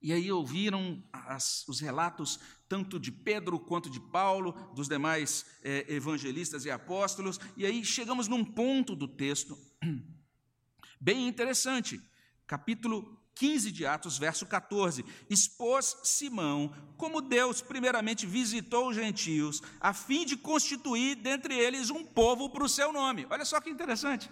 E 0.00 0.12
aí 0.12 0.30
ouviram 0.30 1.02
as, 1.12 1.66
os 1.66 1.80
relatos 1.80 2.38
tanto 2.68 2.98
de 2.98 3.10
Pedro 3.10 3.58
quanto 3.58 3.88
de 3.88 4.00
Paulo, 4.00 4.52
dos 4.74 4.88
demais 4.88 5.46
é, 5.62 5.92
evangelistas 5.94 6.64
e 6.64 6.70
apóstolos, 6.70 7.38
e 7.56 7.64
aí 7.64 7.84
chegamos 7.84 8.28
num 8.28 8.44
ponto 8.44 8.94
do 8.94 9.08
texto 9.08 9.56
bem 11.00 11.26
interessante, 11.28 12.00
capítulo 12.46 13.23
15 13.34 13.72
de 13.72 13.84
Atos, 13.84 14.16
verso 14.16 14.46
14. 14.46 15.04
Expôs 15.28 15.96
Simão 16.04 16.72
como 16.96 17.20
Deus 17.20 17.60
primeiramente 17.60 18.26
visitou 18.26 18.88
os 18.88 18.96
gentios, 18.96 19.60
a 19.80 19.92
fim 19.92 20.24
de 20.24 20.36
constituir 20.36 21.16
dentre 21.16 21.54
eles 21.58 21.90
um 21.90 22.04
povo 22.04 22.48
para 22.48 22.64
o 22.64 22.68
seu 22.68 22.92
nome. 22.92 23.26
Olha 23.28 23.44
só 23.44 23.60
que 23.60 23.68
interessante. 23.68 24.30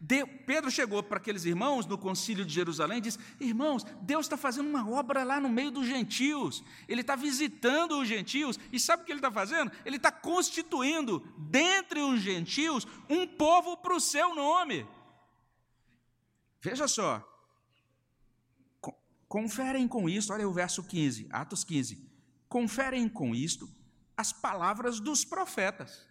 De, 0.00 0.24
Pedro 0.24 0.70
chegou 0.70 1.02
para 1.02 1.18
aqueles 1.18 1.44
irmãos 1.44 1.84
no 1.84 1.98
concílio 1.98 2.44
de 2.44 2.54
Jerusalém 2.54 2.98
e 2.98 3.02
disse: 3.02 3.18
Irmãos, 3.38 3.84
Deus 4.00 4.26
está 4.26 4.36
fazendo 4.36 4.68
uma 4.68 4.88
obra 4.88 5.22
lá 5.24 5.38
no 5.38 5.48
meio 5.48 5.70
dos 5.70 5.86
gentios, 5.86 6.64
Ele 6.88 7.02
está 7.02 7.14
visitando 7.14 8.00
os 8.00 8.08
gentios, 8.08 8.58
e 8.72 8.80
sabe 8.80 9.02
o 9.02 9.06
que 9.06 9.12
Ele 9.12 9.18
está 9.18 9.30
fazendo? 9.30 9.70
Ele 9.84 9.96
está 9.96 10.10
constituindo 10.10 11.22
dentre 11.36 12.00
os 12.00 12.20
gentios 12.20 12.86
um 13.08 13.26
povo 13.26 13.76
para 13.76 13.94
o 13.94 14.00
seu 14.00 14.34
nome. 14.34 14.86
Veja 16.60 16.88
só, 16.88 17.22
Conferem 19.28 19.86
com 19.86 20.08
isto, 20.08 20.32
olha 20.32 20.48
o 20.48 20.52
verso 20.52 20.82
15, 20.82 21.28
Atos 21.30 21.62
15. 21.62 22.08
Conferem 22.48 23.08
com 23.08 23.34
isto 23.34 23.68
as 24.16 24.32
palavras 24.32 24.98
dos 24.98 25.24
profetas. 25.24 26.06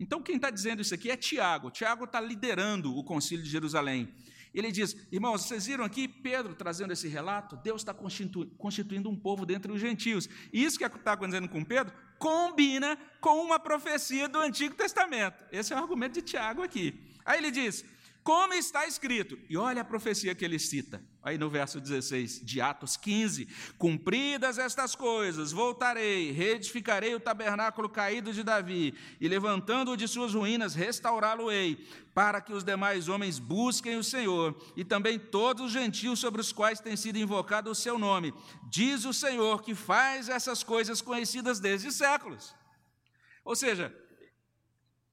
Então, 0.00 0.22
quem 0.22 0.36
está 0.36 0.48
dizendo 0.48 0.80
isso 0.80 0.94
aqui 0.94 1.10
é 1.10 1.16
Tiago. 1.16 1.70
Tiago 1.70 2.04
está 2.04 2.20
liderando 2.20 2.96
o 2.96 3.04
concílio 3.04 3.44
de 3.44 3.50
Jerusalém. 3.50 4.14
Ele 4.54 4.72
diz: 4.72 4.96
Irmãos, 5.12 5.42
vocês 5.42 5.66
viram 5.66 5.84
aqui 5.84 6.08
Pedro 6.08 6.54
trazendo 6.54 6.92
esse 6.92 7.06
relato? 7.06 7.56
Deus 7.56 7.82
está 7.82 7.92
constituindo 7.92 9.10
um 9.10 9.16
povo 9.16 9.44
dentre 9.44 9.70
os 9.70 9.80
gentios. 9.80 10.28
E 10.52 10.64
isso 10.64 10.78
que 10.78 10.84
está 10.84 11.12
acontecendo 11.12 11.48
com 11.48 11.64
Pedro 11.64 11.92
combina 12.18 12.96
com 13.20 13.42
uma 13.42 13.58
profecia 13.58 14.28
do 14.28 14.38
Antigo 14.38 14.74
Testamento. 14.74 15.44
Esse 15.52 15.72
é 15.72 15.76
o 15.76 15.80
argumento 15.80 16.14
de 16.14 16.22
Tiago 16.22 16.62
aqui. 16.62 16.98
Aí 17.24 17.38
ele 17.38 17.50
diz: 17.50 17.84
como 18.28 18.52
está 18.52 18.86
escrito. 18.86 19.38
E 19.48 19.56
olha 19.56 19.80
a 19.80 19.84
profecia 19.86 20.34
que 20.34 20.44
ele 20.44 20.58
cita, 20.58 21.02
aí 21.22 21.38
no 21.38 21.48
verso 21.48 21.80
16 21.80 22.44
de 22.44 22.60
Atos 22.60 22.94
15: 22.94 23.48
Cumpridas 23.78 24.58
estas 24.58 24.94
coisas, 24.94 25.50
voltarei, 25.50 26.30
reedificarei 26.30 27.14
o 27.14 27.20
tabernáculo 27.20 27.88
caído 27.88 28.30
de 28.30 28.42
Davi, 28.42 28.92
e 29.18 29.26
levantando-o 29.26 29.96
de 29.96 30.06
suas 30.06 30.34
ruínas, 30.34 30.74
restaurá-lo-ei, 30.74 31.88
para 32.12 32.42
que 32.42 32.52
os 32.52 32.62
demais 32.62 33.08
homens 33.08 33.38
busquem 33.38 33.96
o 33.96 34.04
Senhor, 34.04 34.54
e 34.76 34.84
também 34.84 35.18
todos 35.18 35.64
os 35.64 35.72
gentios 35.72 36.18
sobre 36.18 36.42
os 36.42 36.52
quais 36.52 36.80
tem 36.80 36.98
sido 36.98 37.16
invocado 37.16 37.70
o 37.70 37.74
seu 37.74 37.98
nome. 37.98 38.34
Diz 38.70 39.06
o 39.06 39.14
Senhor 39.14 39.62
que 39.62 39.74
faz 39.74 40.28
essas 40.28 40.62
coisas 40.62 41.00
conhecidas 41.00 41.60
desde 41.60 41.90
séculos. 41.90 42.54
Ou 43.42 43.56
seja, 43.56 43.90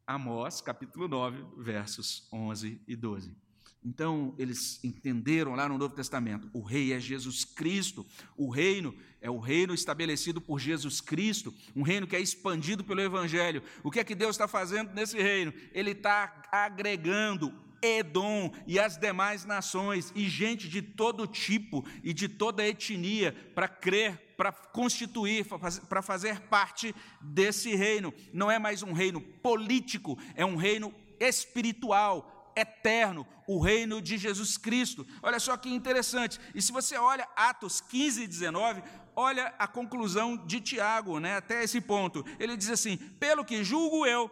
Amós, 0.07 0.61
capítulo 0.61 1.07
9, 1.07 1.43
versos 1.57 2.27
11 2.31 2.79
e 2.87 2.95
12. 2.95 3.35
Então, 3.83 4.35
eles 4.37 4.83
entenderam 4.83 5.55
lá 5.55 5.67
no 5.67 5.77
Novo 5.77 5.95
Testamento: 5.95 6.47
o 6.53 6.61
rei 6.61 6.93
é 6.93 6.99
Jesus 6.99 7.43
Cristo, 7.43 8.05
o 8.37 8.49
reino 8.49 8.95
é 9.19 9.29
o 9.29 9.39
reino 9.39 9.73
estabelecido 9.73 10.39
por 10.39 10.59
Jesus 10.59 11.01
Cristo, 11.01 11.51
um 11.75 11.81
reino 11.81 12.05
que 12.05 12.15
é 12.15 12.19
expandido 12.19 12.83
pelo 12.83 13.01
Evangelho. 13.01 13.63
O 13.83 13.89
que 13.89 13.99
é 13.99 14.03
que 14.03 14.13
Deus 14.13 14.35
está 14.35 14.47
fazendo 14.47 14.93
nesse 14.93 15.17
reino? 15.17 15.51
Ele 15.71 15.91
está 15.91 16.43
agregando 16.51 17.51
Edom 17.81 18.51
e 18.65 18.79
as 18.79 18.97
demais 18.97 19.45
nações, 19.45 20.11
e 20.15 20.27
gente 20.27 20.67
de 20.67 20.81
todo 20.81 21.27
tipo 21.27 21.85
e 22.03 22.13
de 22.13 22.27
toda 22.27 22.65
etnia, 22.65 23.33
para 23.53 23.67
crer, 23.67 24.35
para 24.37 24.51
constituir, 24.51 25.45
para 25.89 26.01
fazer 26.01 26.41
parte 26.41 26.93
desse 27.21 27.75
reino. 27.75 28.13
Não 28.33 28.49
é 28.49 28.59
mais 28.59 28.83
um 28.83 28.93
reino 28.93 29.21
político, 29.21 30.17
é 30.35 30.45
um 30.45 30.55
reino 30.55 30.93
espiritual, 31.19 32.53
eterno, 32.55 33.27
o 33.47 33.59
reino 33.59 34.01
de 34.01 34.17
Jesus 34.17 34.57
Cristo. 34.57 35.05
Olha 35.21 35.39
só 35.39 35.55
que 35.57 35.69
interessante. 35.69 36.39
E 36.53 36.61
se 36.61 36.71
você 36.71 36.97
olha 36.97 37.27
Atos 37.35 37.81
15 37.81 38.23
e 38.23 38.27
19, 38.27 38.81
olha 39.15 39.53
a 39.57 39.67
conclusão 39.67 40.37
de 40.37 40.59
Tiago, 40.61 41.19
né, 41.19 41.37
até 41.37 41.63
esse 41.63 41.79
ponto. 41.81 42.25
Ele 42.39 42.57
diz 42.57 42.69
assim: 42.69 42.97
pelo 42.97 43.45
que 43.45 43.63
julgo 43.63 44.05
eu, 44.05 44.31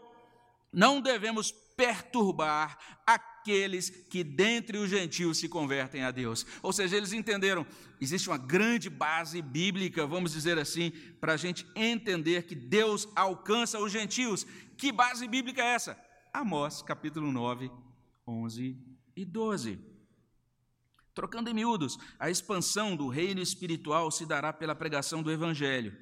não 0.72 1.02
devemos 1.02 1.52
perturbar 1.52 2.78
aqueles 3.44 3.90
que 3.90 4.24
dentre 4.24 4.78
os 4.78 4.90
gentios 4.90 5.38
se 5.38 5.50
convertem 5.50 6.04
a 6.04 6.12
Deus. 6.12 6.46
Ou 6.62 6.72
seja, 6.72 6.96
eles 6.96 7.12
entenderam, 7.12 7.68
existe 8.00 8.30
uma 8.30 8.38
grande 8.38 8.90
base 8.90 9.42
bíblica, 9.42 10.08
vamos 10.08 10.32
dizer 10.32 10.58
assim, 10.58 10.92
para 11.20 11.34
a 11.34 11.38
gente 11.38 11.68
entender 11.76 12.44
que 12.44 12.56
Deus 12.56 13.08
alcança 13.14 13.80
os 13.80 13.92
gentios. 13.92 14.48
Que 14.78 14.94
base 14.94 15.28
bíblica 15.28 15.62
é 15.62 15.76
essa? 15.76 16.00
Amós, 16.34 16.82
capítulo 16.82 17.32
9, 17.34 17.70
11 18.26 18.78
e 19.14 19.26
12. 19.26 19.78
Trocando 21.14 21.50
em 21.50 21.54
miúdos, 21.54 22.00
a 22.18 22.30
expansão 22.30 22.96
do 22.96 23.10
reino 23.10 23.42
espiritual 23.42 24.10
se 24.10 24.26
dará 24.26 24.54
pela 24.54 24.74
pregação 24.74 25.22
do 25.22 25.30
evangelho. 25.30 25.96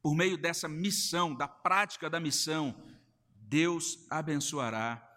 Por 0.00 0.14
meio 0.14 0.38
dessa 0.38 0.68
missão, 0.68 1.34
da 1.34 1.48
prática 1.48 2.08
da 2.08 2.20
missão, 2.20 2.74
Deus 3.34 4.06
abençoará 4.08 5.09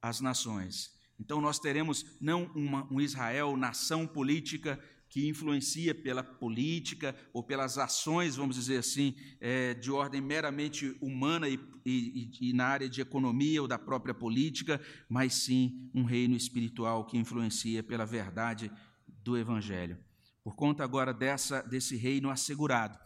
as 0.00 0.20
nações. 0.20 0.96
Então 1.18 1.40
nós 1.40 1.58
teremos 1.58 2.04
não 2.20 2.44
uma, 2.54 2.86
um 2.92 3.00
Israel, 3.00 3.56
nação 3.56 4.06
política, 4.06 4.78
que 5.08 5.26
influencia 5.26 5.94
pela 5.94 6.22
política 6.22 7.16
ou 7.32 7.42
pelas 7.42 7.78
ações, 7.78 8.36
vamos 8.36 8.56
dizer 8.56 8.78
assim, 8.78 9.14
é, 9.40 9.74
de 9.74 9.90
ordem 9.90 10.20
meramente 10.20 10.96
humana 11.00 11.48
e, 11.48 11.58
e, 11.84 12.30
e, 12.40 12.52
na 12.52 12.66
área 12.66 12.88
de 12.88 13.00
economia 13.00 13.62
ou 13.62 13.66
da 13.66 13.78
própria 13.78 14.12
política, 14.12 14.80
mas 15.08 15.34
sim 15.34 15.90
um 15.94 16.04
reino 16.04 16.36
espiritual 16.36 17.06
que 17.06 17.16
influencia 17.16 17.82
pela 17.82 18.04
verdade 18.04 18.70
do 19.06 19.36
Evangelho. 19.36 19.98
Por 20.44 20.54
conta 20.54 20.84
agora 20.84 21.14
dessa, 21.14 21.62
desse 21.62 21.96
reino 21.96 22.30
assegurado, 22.30 22.98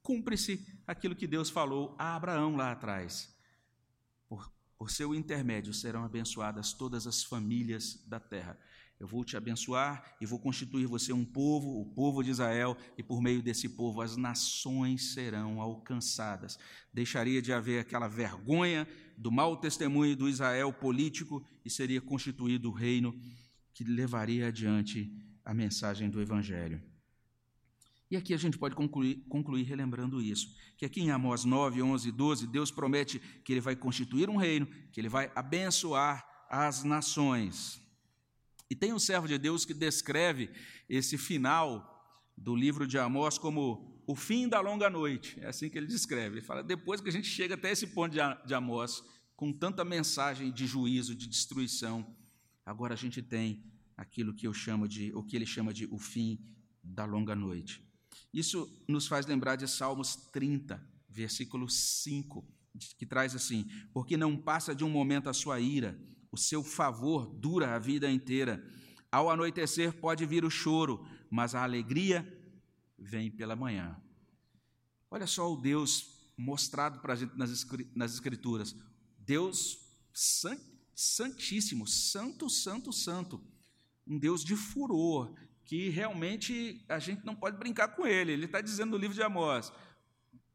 cumpre-se 0.00 0.64
aquilo 0.86 1.16
que 1.16 1.26
Deus 1.26 1.50
falou 1.50 1.96
a 1.98 2.14
Abraão 2.14 2.56
lá 2.56 2.72
atrás. 2.72 3.36
Por, 4.28 4.50
por 4.78 4.90
seu 4.90 5.12
intermédio 5.12 5.74
serão 5.74 6.04
abençoadas 6.04 6.72
todas 6.72 7.06
as 7.06 7.24
famílias 7.24 8.00
da 8.06 8.20
terra. 8.20 8.56
Eu 9.00 9.06
vou 9.06 9.24
te 9.24 9.36
abençoar 9.36 10.16
e 10.20 10.26
vou 10.26 10.40
constituir 10.40 10.86
você 10.86 11.12
um 11.12 11.24
povo, 11.24 11.80
o 11.80 11.86
povo 11.86 12.22
de 12.22 12.30
Israel, 12.30 12.76
e 12.96 13.02
por 13.02 13.20
meio 13.20 13.42
desse 13.42 13.68
povo 13.68 14.00
as 14.00 14.16
nações 14.16 15.14
serão 15.14 15.60
alcançadas. 15.60 16.58
Deixaria 16.92 17.42
de 17.42 17.52
haver 17.52 17.80
aquela 17.80 18.08
vergonha 18.08 18.88
do 19.16 19.30
mau 19.30 19.56
testemunho 19.56 20.16
do 20.16 20.28
Israel 20.28 20.72
político 20.72 21.44
e 21.64 21.70
seria 21.70 22.00
constituído 22.00 22.70
o 22.70 22.74
reino 22.74 23.16
que 23.72 23.84
levaria 23.84 24.48
adiante 24.48 25.12
a 25.44 25.54
mensagem 25.54 26.10
do 26.10 26.20
Evangelho. 26.20 26.82
E 28.10 28.16
aqui 28.16 28.32
a 28.32 28.38
gente 28.38 28.56
pode 28.56 28.74
concluir, 28.74 29.16
concluir, 29.28 29.64
relembrando 29.64 30.20
isso, 30.22 30.48
que 30.76 30.86
aqui 30.86 31.00
em 31.00 31.10
Amós 31.10 31.44
9, 31.44 31.82
11 31.82 32.08
e 32.08 32.12
12, 32.12 32.46
Deus 32.46 32.70
promete 32.70 33.18
que 33.44 33.52
Ele 33.52 33.60
vai 33.60 33.76
constituir 33.76 34.30
um 34.30 34.36
reino, 34.36 34.66
que 34.92 35.00
Ele 35.00 35.08
vai 35.08 35.30
abençoar 35.34 36.26
as 36.48 36.84
nações. 36.84 37.82
E 38.70 38.74
tem 38.74 38.92
um 38.92 38.98
servo 38.98 39.28
de 39.28 39.38
Deus 39.38 39.64
que 39.64 39.74
descreve 39.74 40.50
esse 40.88 41.18
final 41.18 41.94
do 42.36 42.54
livro 42.54 42.86
de 42.86 42.98
Amós 42.98 43.36
como 43.38 44.02
o 44.06 44.14
fim 44.14 44.48
da 44.48 44.60
longa 44.60 44.88
noite. 44.88 45.38
É 45.40 45.48
assim 45.48 45.68
que 45.68 45.76
ele 45.76 45.86
descreve. 45.86 46.36
Ele 46.36 46.46
fala, 46.46 46.62
depois 46.62 47.00
que 47.00 47.08
a 47.08 47.12
gente 47.12 47.28
chega 47.28 47.54
até 47.54 47.70
esse 47.70 47.88
ponto 47.88 48.14
de 48.46 48.54
Amós, 48.54 49.02
com 49.36 49.52
tanta 49.52 49.84
mensagem 49.84 50.50
de 50.50 50.66
juízo, 50.66 51.14
de 51.14 51.26
destruição, 51.26 52.16
agora 52.64 52.94
a 52.94 52.96
gente 52.96 53.22
tem 53.22 53.64
aquilo 53.96 54.34
que 54.34 54.46
eu 54.46 54.54
chamo 54.54 54.88
de, 54.88 55.12
o 55.14 55.22
que 55.22 55.36
ele 55.36 55.46
chama 55.46 55.72
de 55.72 55.86
o 55.86 55.98
fim 55.98 56.38
da 56.82 57.04
longa 57.04 57.34
noite. 57.34 57.87
Isso 58.32 58.84
nos 58.86 59.06
faz 59.06 59.26
lembrar 59.26 59.56
de 59.56 59.66
Salmos 59.66 60.16
30, 60.32 60.82
versículo 61.08 61.68
5, 61.68 62.46
que 62.98 63.06
traz 63.06 63.34
assim: 63.34 63.66
Porque 63.92 64.16
não 64.16 64.36
passa 64.36 64.74
de 64.74 64.84
um 64.84 64.90
momento 64.90 65.28
a 65.28 65.34
sua 65.34 65.60
ira, 65.60 65.98
o 66.30 66.36
seu 66.36 66.62
favor 66.62 67.26
dura 67.26 67.74
a 67.74 67.78
vida 67.78 68.10
inteira. 68.10 68.62
Ao 69.10 69.30
anoitecer 69.30 69.94
pode 69.94 70.26
vir 70.26 70.44
o 70.44 70.50
choro, 70.50 71.06
mas 71.30 71.54
a 71.54 71.62
alegria 71.62 72.26
vem 72.98 73.30
pela 73.30 73.56
manhã. 73.56 73.96
Olha 75.10 75.26
só 75.26 75.50
o 75.50 75.56
Deus 75.56 76.18
mostrado 76.36 77.00
para 77.00 77.14
a 77.14 77.16
gente 77.16 77.34
nas 77.94 78.12
Escrituras. 78.12 78.76
Deus 79.18 79.78
santíssimo, 80.94 81.86
santo, 81.86 82.50
santo, 82.50 82.92
santo. 82.92 83.42
Um 84.06 84.18
Deus 84.18 84.44
de 84.44 84.56
furor, 84.56 85.34
que 85.68 85.90
realmente 85.90 86.82
a 86.88 86.98
gente 86.98 87.26
não 87.26 87.36
pode 87.36 87.58
brincar 87.58 87.88
com 87.88 88.06
ele. 88.06 88.32
Ele 88.32 88.46
está 88.46 88.62
dizendo 88.62 88.92
no 88.92 88.96
livro 88.96 89.14
de 89.14 89.22
Amós: 89.22 89.70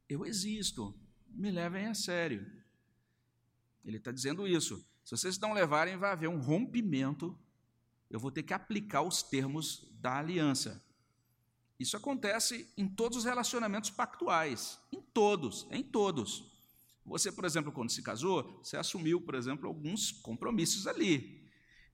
Eu 0.10 0.26
existo, 0.26 1.00
me 1.30 1.52
levem 1.52 1.86
a 1.86 1.94
sério. 1.94 2.52
Ele 3.86 3.98
está 3.98 4.12
dizendo 4.12 4.48
isso. 4.48 4.84
Se 5.06 5.16
vocês 5.16 5.38
não 5.38 5.54
levarem, 5.54 5.98
vai 5.98 6.12
haver 6.12 6.28
um 6.28 6.40
rompimento. 6.40 7.38
Eu 8.10 8.20
vou 8.20 8.32
ter 8.32 8.42
que 8.42 8.56
aplicar 8.56 9.04
os 9.04 9.22
termos 9.22 9.88
da 10.02 10.18
aliança. 10.18 10.84
Isso 11.80 11.96
acontece 11.96 12.68
em 12.76 12.88
todos 12.88 13.20
os 13.20 13.24
relacionamentos 13.24 13.92
pactuais, 13.92 14.80
em 14.92 15.00
todos, 15.00 15.68
em 15.70 15.84
todos. 15.84 16.52
Você, 17.06 17.32
por 17.32 17.46
exemplo, 17.46 17.72
quando 17.72 17.92
se 17.92 18.02
casou, 18.02 18.64
você 18.64 18.78
assumiu, 18.78 19.22
por 19.22 19.36
exemplo, 19.36 19.68
alguns 19.68 20.12
compromissos 20.12 20.88
ali. 20.88 21.43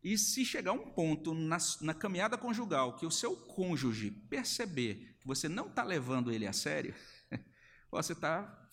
E 0.03 0.17
se 0.17 0.45
chegar 0.45 0.71
um 0.71 0.91
ponto 0.91 1.33
na, 1.33 1.57
na 1.81 1.93
caminhada 1.93 2.37
conjugal 2.37 2.95
que 2.95 3.05
o 3.05 3.11
seu 3.11 3.35
cônjuge 3.35 4.11
perceber 4.11 5.17
que 5.19 5.27
você 5.27 5.49
não 5.49 5.67
está 5.67 5.83
levando 5.83 6.31
ele 6.31 6.47
a 6.47 6.53
sério, 6.53 6.95
você 7.91 8.13
está 8.13 8.69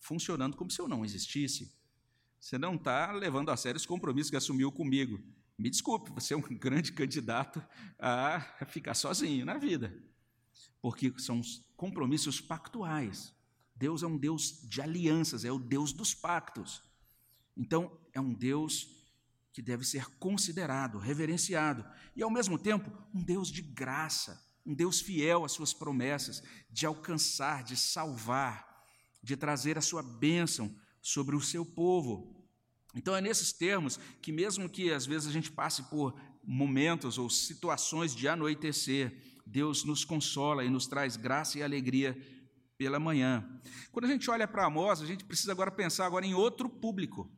funcionando 0.00 0.56
como 0.56 0.70
se 0.70 0.80
eu 0.80 0.88
não 0.88 1.04
existisse. 1.04 1.76
Você 2.40 2.56
não 2.56 2.76
está 2.76 3.12
levando 3.12 3.50
a 3.50 3.56
sério 3.56 3.76
os 3.76 3.84
compromissos 3.84 4.30
que 4.30 4.36
assumiu 4.36 4.72
comigo. 4.72 5.20
Me 5.58 5.68
desculpe, 5.68 6.10
você 6.12 6.34
é 6.34 6.36
um 6.36 6.40
grande 6.56 6.92
candidato 6.92 7.62
a 7.98 8.40
ficar 8.66 8.94
sozinho 8.94 9.44
na 9.44 9.58
vida, 9.58 9.92
porque 10.80 11.12
são 11.18 11.42
compromissos 11.76 12.40
pactuais. 12.40 13.34
Deus 13.74 14.02
é 14.02 14.06
um 14.06 14.16
Deus 14.16 14.62
de 14.62 14.80
alianças, 14.80 15.44
é 15.44 15.52
o 15.52 15.58
Deus 15.58 15.92
dos 15.92 16.14
pactos. 16.14 16.82
Então, 17.56 18.00
é 18.12 18.20
um 18.20 18.32
Deus 18.32 18.97
que 19.58 19.62
deve 19.62 19.84
ser 19.84 20.06
considerado, 20.20 21.00
reverenciado, 21.00 21.84
e 22.14 22.22
ao 22.22 22.30
mesmo 22.30 22.56
tempo, 22.56 22.92
um 23.12 23.20
Deus 23.20 23.50
de 23.50 23.60
graça, 23.60 24.40
um 24.64 24.72
Deus 24.72 25.00
fiel 25.00 25.44
às 25.44 25.50
suas 25.50 25.74
promessas, 25.74 26.44
de 26.70 26.86
alcançar, 26.86 27.64
de 27.64 27.76
salvar, 27.76 28.86
de 29.20 29.36
trazer 29.36 29.76
a 29.76 29.80
sua 29.80 30.00
bênção 30.00 30.72
sobre 31.02 31.34
o 31.34 31.40
seu 31.40 31.66
povo. 31.66 32.48
Então 32.94 33.16
é 33.16 33.20
nesses 33.20 33.52
termos 33.52 33.98
que, 34.22 34.30
mesmo 34.30 34.68
que 34.68 34.92
às 34.92 35.04
vezes 35.04 35.26
a 35.26 35.32
gente 35.32 35.50
passe 35.50 35.82
por 35.90 36.14
momentos 36.44 37.18
ou 37.18 37.28
situações 37.28 38.14
de 38.14 38.28
anoitecer, 38.28 39.40
Deus 39.44 39.82
nos 39.82 40.04
consola 40.04 40.64
e 40.64 40.70
nos 40.70 40.86
traz 40.86 41.16
graça 41.16 41.58
e 41.58 41.64
alegria 41.64 42.16
pela 42.76 43.00
manhã. 43.00 43.44
Quando 43.90 44.04
a 44.04 44.08
gente 44.08 44.30
olha 44.30 44.46
para 44.46 44.66
Amós, 44.66 45.02
a 45.02 45.06
gente 45.06 45.24
precisa 45.24 45.50
agora 45.50 45.72
pensar 45.72 46.06
agora 46.06 46.24
em 46.24 46.32
outro 46.32 46.68
público. 46.68 47.28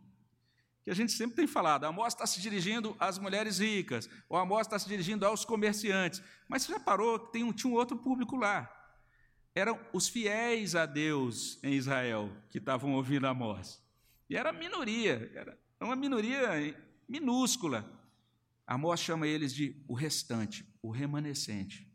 Que 0.90 0.92
a 0.92 0.96
gente 0.96 1.12
sempre 1.12 1.36
tem 1.36 1.46
falado, 1.46 1.84
Amós 1.84 2.12
está 2.12 2.26
se 2.26 2.40
dirigindo 2.40 2.96
às 2.98 3.16
mulheres 3.16 3.60
ricas, 3.60 4.10
ou 4.28 4.36
Amós 4.36 4.66
está 4.66 4.76
se 4.76 4.88
dirigindo 4.88 5.24
aos 5.24 5.44
comerciantes. 5.44 6.20
Mas 6.48 6.64
você 6.64 6.72
já 6.72 6.80
parou 6.80 7.16
que 7.16 7.30
tem 7.30 7.44
um, 7.44 7.52
tinha 7.52 7.72
um 7.72 7.76
outro 7.76 7.96
público 7.96 8.34
lá? 8.34 8.68
Eram 9.54 9.78
os 9.92 10.08
fiéis 10.08 10.74
a 10.74 10.86
Deus 10.86 11.60
em 11.62 11.74
Israel 11.74 12.28
que 12.50 12.58
estavam 12.58 12.92
ouvindo 12.94 13.28
Amós. 13.28 13.80
E 14.28 14.36
era 14.36 14.52
minoria, 14.52 15.30
era 15.32 15.56
uma 15.80 15.94
minoria 15.94 16.76
minúscula. 17.08 17.88
Amós 18.66 18.98
chama 18.98 19.28
eles 19.28 19.54
de 19.54 19.80
o 19.86 19.94
restante, 19.94 20.66
o 20.82 20.90
remanescente. 20.90 21.88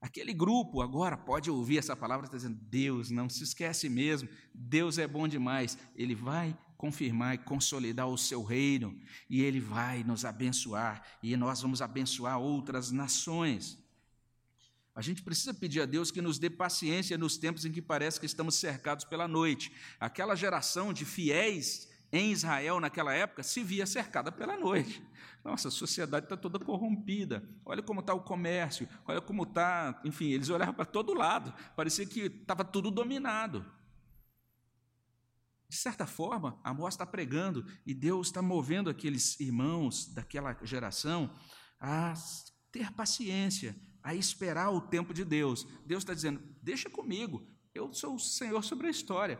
Aquele 0.00 0.32
grupo 0.32 0.80
agora 0.80 1.14
pode 1.14 1.50
ouvir 1.50 1.76
essa 1.76 1.94
palavra 1.94 2.26
dizendo: 2.26 2.58
Deus 2.58 3.10
não 3.10 3.28
se 3.28 3.44
esquece 3.44 3.86
mesmo, 3.90 4.30
Deus 4.54 4.96
é 4.96 5.06
bom 5.06 5.28
demais, 5.28 5.76
Ele 5.94 6.14
vai 6.14 6.56
confirmar 6.78 7.34
e 7.34 7.38
consolidar 7.38 8.08
o 8.08 8.16
seu 8.16 8.42
reino, 8.42 8.98
e 9.28 9.42
Ele 9.42 9.60
vai 9.60 10.04
nos 10.04 10.24
abençoar, 10.24 11.02
e 11.20 11.36
nós 11.36 11.60
vamos 11.60 11.82
abençoar 11.82 12.38
outras 12.38 12.92
nações. 12.92 13.76
A 14.94 15.02
gente 15.02 15.22
precisa 15.22 15.52
pedir 15.52 15.80
a 15.80 15.86
Deus 15.86 16.10
que 16.10 16.22
nos 16.22 16.38
dê 16.38 16.48
paciência 16.48 17.18
nos 17.18 17.36
tempos 17.36 17.64
em 17.64 17.72
que 17.72 17.82
parece 17.82 18.18
que 18.18 18.26
estamos 18.26 18.54
cercados 18.54 19.04
pela 19.04 19.28
noite. 19.28 19.72
Aquela 20.00 20.34
geração 20.34 20.92
de 20.92 21.04
fiéis 21.04 21.88
em 22.12 22.32
Israel 22.32 22.80
naquela 22.80 23.12
época 23.12 23.42
se 23.42 23.62
via 23.62 23.86
cercada 23.86 24.32
pela 24.32 24.56
noite. 24.56 25.02
Nossa, 25.44 25.68
a 25.68 25.70
sociedade 25.70 26.26
está 26.26 26.36
toda 26.36 26.58
corrompida. 26.58 27.48
Olha 27.64 27.82
como 27.82 28.00
está 28.00 28.12
o 28.12 28.20
comércio, 28.20 28.88
olha 29.06 29.20
como 29.20 29.44
está. 29.44 30.00
Enfim, 30.04 30.30
eles 30.30 30.48
olhavam 30.48 30.74
para 30.74 30.84
todo 30.84 31.14
lado, 31.14 31.54
parecia 31.76 32.06
que 32.06 32.22
estava 32.22 32.64
tudo 32.64 32.90
dominado. 32.90 33.64
De 35.68 35.76
certa 35.76 36.06
forma, 36.06 36.58
Amós 36.64 36.94
está 36.94 37.04
pregando 37.04 37.64
e 37.84 37.92
Deus 37.92 38.28
está 38.28 38.40
movendo 38.40 38.88
aqueles 38.88 39.38
irmãos 39.38 40.06
daquela 40.14 40.56
geração 40.64 41.34
a 41.78 42.14
ter 42.72 42.90
paciência, 42.92 43.76
a 44.02 44.14
esperar 44.14 44.70
o 44.70 44.80
tempo 44.80 45.12
de 45.12 45.24
Deus. 45.24 45.66
Deus 45.84 46.02
está 46.02 46.14
dizendo: 46.14 46.42
deixa 46.62 46.88
comigo, 46.88 47.46
eu 47.74 47.92
sou 47.92 48.14
o 48.14 48.18
Senhor 48.18 48.64
sobre 48.64 48.86
a 48.86 48.90
história. 48.90 49.38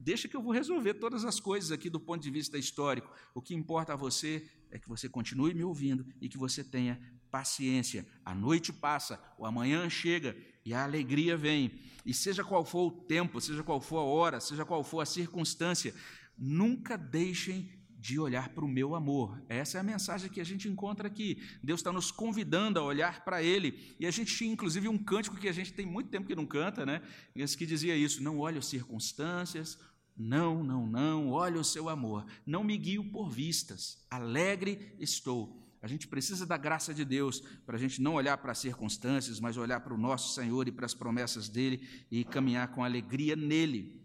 Deixa 0.00 0.28
que 0.28 0.36
eu 0.36 0.42
vou 0.42 0.52
resolver 0.52 0.94
todas 0.94 1.24
as 1.24 1.38
coisas 1.38 1.70
aqui 1.70 1.88
do 1.88 2.00
ponto 2.00 2.22
de 2.22 2.30
vista 2.30 2.58
histórico. 2.58 3.10
O 3.34 3.40
que 3.40 3.54
importa 3.54 3.92
a 3.92 3.96
você 3.96 4.48
é 4.70 4.78
que 4.78 4.88
você 4.88 5.08
continue 5.08 5.54
me 5.54 5.62
ouvindo 5.62 6.04
e 6.20 6.28
que 6.28 6.36
você 6.36 6.64
tenha 6.64 7.00
paciência. 7.30 8.06
A 8.24 8.34
noite 8.34 8.72
passa, 8.72 9.22
o 9.38 9.46
amanhã 9.46 9.88
chega 9.88 10.36
e 10.64 10.72
a 10.72 10.84
alegria 10.84 11.36
vem. 11.36 11.72
E 12.04 12.12
seja 12.12 12.44
qual 12.44 12.64
for 12.64 12.88
o 12.88 12.90
tempo, 12.90 13.40
seja 13.40 13.62
qual 13.62 13.80
for 13.80 13.98
a 13.98 14.04
hora, 14.04 14.40
seja 14.40 14.64
qual 14.64 14.84
for 14.84 15.00
a 15.00 15.06
circunstância, 15.06 15.94
nunca 16.36 16.96
deixem 16.96 17.70
de 18.04 18.20
olhar 18.20 18.50
para 18.50 18.64
o 18.64 18.68
meu 18.68 18.94
amor. 18.94 19.42
Essa 19.48 19.78
é 19.78 19.80
a 19.80 19.82
mensagem 19.82 20.30
que 20.30 20.38
a 20.38 20.44
gente 20.44 20.68
encontra 20.68 21.08
aqui. 21.08 21.42
Deus 21.62 21.80
está 21.80 21.90
nos 21.90 22.10
convidando 22.10 22.78
a 22.78 22.82
olhar 22.82 23.24
para 23.24 23.42
Ele. 23.42 23.96
E 23.98 24.06
a 24.06 24.10
gente 24.10 24.36
tinha, 24.36 24.52
inclusive, 24.52 24.86
um 24.88 24.98
cântico 24.98 25.38
que 25.38 25.48
a 25.48 25.52
gente 25.52 25.72
tem 25.72 25.86
muito 25.86 26.10
tempo 26.10 26.26
que 26.26 26.36
não 26.36 26.44
canta, 26.44 26.84
né? 26.84 27.00
Esse 27.34 27.56
que 27.56 27.64
dizia 27.64 27.96
isso: 27.96 28.22
não 28.22 28.40
olhe 28.40 28.58
as 28.58 28.66
circunstâncias, 28.66 29.78
não, 30.14 30.62
não, 30.62 30.86
não, 30.86 31.30
olhe 31.30 31.56
o 31.56 31.64
seu 31.64 31.88
amor. 31.88 32.26
Não 32.44 32.62
me 32.62 32.76
guio 32.76 33.10
por 33.10 33.30
vistas, 33.30 34.06
alegre 34.10 34.94
estou. 34.98 35.63
A 35.84 35.86
gente 35.86 36.08
precisa 36.08 36.46
da 36.46 36.56
graça 36.56 36.94
de 36.94 37.04
Deus 37.04 37.40
para 37.66 37.76
a 37.76 37.78
gente 37.78 38.00
não 38.00 38.14
olhar 38.14 38.38
para 38.38 38.52
as 38.52 38.58
circunstâncias, 38.58 39.38
mas 39.38 39.58
olhar 39.58 39.80
para 39.80 39.92
o 39.92 39.98
nosso 39.98 40.34
Senhor 40.34 40.66
e 40.66 40.72
para 40.72 40.86
as 40.86 40.94
promessas 40.94 41.46
dele 41.46 41.86
e 42.10 42.24
caminhar 42.24 42.68
com 42.68 42.82
alegria 42.82 43.36
nele. 43.36 44.02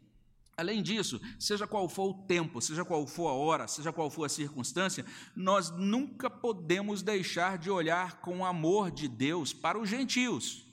Além 0.57 0.83
disso, 0.83 1.21
seja 1.39 1.65
qual 1.65 1.87
for 1.87 2.09
o 2.09 2.13
tempo, 2.25 2.59
seja 2.59 2.83
qual 2.83 3.07
for 3.07 3.29
a 3.29 3.33
hora, 3.33 3.65
seja 3.65 3.93
qual 3.93 4.09
for 4.11 4.25
a 4.25 4.29
circunstância, 4.29 5.05
nós 5.33 5.69
nunca 5.69 6.29
podemos 6.29 7.01
deixar 7.01 7.57
de 7.57 7.71
olhar 7.71 8.19
com 8.19 8.45
amor 8.45 8.91
de 8.91 9.07
Deus 9.07 9.53
para 9.53 9.79
os 9.79 9.87
gentios, 9.87 10.67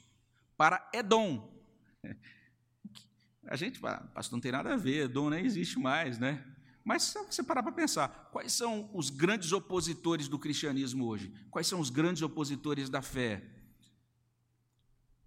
para 0.56 0.90
Edom. 0.92 1.56
A 3.46 3.54
gente, 3.54 3.78
pastor, 3.78 4.32
não 4.32 4.40
tem 4.40 4.50
nada 4.50 4.74
a 4.74 4.76
ver, 4.76 5.04
Edom 5.04 5.30
nem 5.30 5.46
existe 5.46 5.78
mais, 5.78 6.18
né? 6.18 6.44
Mas 6.86 7.02
se 7.02 7.18
você 7.24 7.42
parar 7.42 7.64
para 7.64 7.72
pensar, 7.72 8.30
quais 8.30 8.52
são 8.52 8.88
os 8.94 9.10
grandes 9.10 9.50
opositores 9.50 10.28
do 10.28 10.38
cristianismo 10.38 11.04
hoje? 11.04 11.34
Quais 11.50 11.66
são 11.66 11.80
os 11.80 11.90
grandes 11.90 12.22
opositores 12.22 12.88
da 12.88 13.02
fé? 13.02 13.44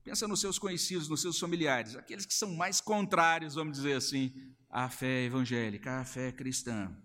Pensa 0.02 0.26
nos 0.26 0.40
seus 0.40 0.58
conhecidos, 0.58 1.10
nos 1.10 1.22
seus 1.22 1.38
familiares, 1.38 1.98
aqueles 1.98 2.26
que 2.26 2.34
são 2.34 2.56
mais 2.56 2.80
contrários, 2.80 3.56
vamos 3.56 3.76
dizer 3.76 3.98
assim, 3.98 4.34
à 4.70 4.88
fé 4.88 5.26
evangélica, 5.26 6.00
à 6.00 6.06
fé 6.06 6.32
cristã. 6.32 6.96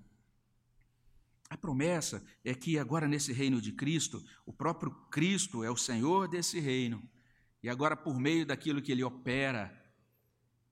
A 1.51 1.57
promessa 1.57 2.25
é 2.45 2.55
que 2.55 2.79
agora 2.79 3.09
nesse 3.09 3.33
reino 3.33 3.61
de 3.61 3.73
Cristo, 3.73 4.25
o 4.47 4.53
próprio 4.53 4.93
Cristo 5.11 5.65
é 5.65 5.71
o 5.71 5.77
Senhor 5.77 6.29
desse 6.29 6.61
reino. 6.61 7.03
E 7.61 7.69
agora, 7.69 7.97
por 7.97 8.21
meio 8.21 8.47
daquilo 8.47 8.81
que 8.81 8.93
ele 8.93 9.03
opera, 9.03 9.77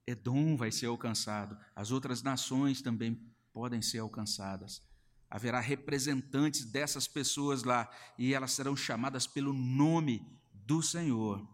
Edom 0.07 0.55
vai 0.55 0.71
ser 0.71 0.85
alcançado, 0.85 1.57
as 1.75 1.91
outras 1.91 2.23
nações 2.23 2.81
também 2.81 3.32
podem 3.53 3.81
ser 3.81 3.99
alcançadas. 3.99 4.81
Haverá 5.29 5.59
representantes 5.59 6.65
dessas 6.65 7.07
pessoas 7.07 7.63
lá, 7.63 7.89
e 8.17 8.33
elas 8.33 8.51
serão 8.51 8.75
chamadas 8.75 9.27
pelo 9.27 9.53
nome 9.53 10.27
do 10.51 10.81
Senhor. 10.81 11.47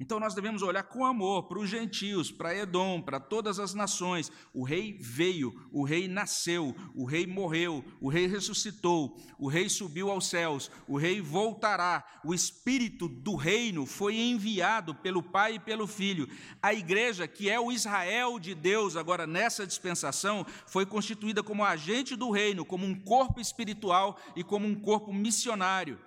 Então 0.00 0.20
nós 0.20 0.32
devemos 0.32 0.62
olhar 0.62 0.84
com 0.84 1.04
amor 1.04 1.48
para 1.48 1.58
os 1.58 1.68
gentios, 1.68 2.30
para 2.30 2.54
Edom, 2.54 3.02
para 3.02 3.18
todas 3.18 3.58
as 3.58 3.74
nações. 3.74 4.30
O 4.54 4.62
rei 4.62 4.96
veio, 5.00 5.68
o 5.72 5.82
rei 5.82 6.06
nasceu, 6.06 6.72
o 6.94 7.04
rei 7.04 7.26
morreu, 7.26 7.84
o 8.00 8.08
rei 8.08 8.28
ressuscitou, 8.28 9.16
o 9.36 9.48
rei 9.48 9.68
subiu 9.68 10.08
aos 10.08 10.28
céus, 10.28 10.70
o 10.86 10.96
rei 10.96 11.20
voltará. 11.20 12.04
O 12.24 12.32
espírito 12.32 13.08
do 13.08 13.34
reino 13.34 13.84
foi 13.86 14.16
enviado 14.16 14.94
pelo 14.94 15.20
Pai 15.20 15.56
e 15.56 15.60
pelo 15.60 15.88
Filho. 15.88 16.28
A 16.62 16.72
igreja, 16.72 17.26
que 17.26 17.50
é 17.50 17.58
o 17.58 17.72
Israel 17.72 18.38
de 18.38 18.54
Deus, 18.54 18.94
agora 18.94 19.26
nessa 19.26 19.66
dispensação, 19.66 20.46
foi 20.68 20.86
constituída 20.86 21.42
como 21.42 21.64
agente 21.64 22.14
do 22.14 22.30
reino, 22.30 22.64
como 22.64 22.86
um 22.86 22.94
corpo 22.94 23.40
espiritual 23.40 24.16
e 24.36 24.44
como 24.44 24.64
um 24.64 24.76
corpo 24.76 25.12
missionário. 25.12 25.98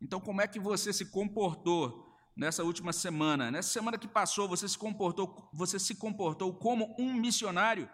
Então, 0.00 0.18
como 0.18 0.40
é 0.40 0.46
que 0.46 0.58
você 0.58 0.94
se 0.94 1.04
comportou 1.04 2.07
nessa 2.38 2.62
última 2.62 2.92
semana. 2.92 3.50
Nessa 3.50 3.70
semana 3.70 3.98
que 3.98 4.06
passou, 4.06 4.48
você 4.48 4.68
se 4.68 4.78
comportou, 4.78 5.50
você 5.52 5.76
se 5.76 5.96
comportou 5.96 6.54
como 6.54 6.94
um 6.96 7.12
missionário. 7.12 7.90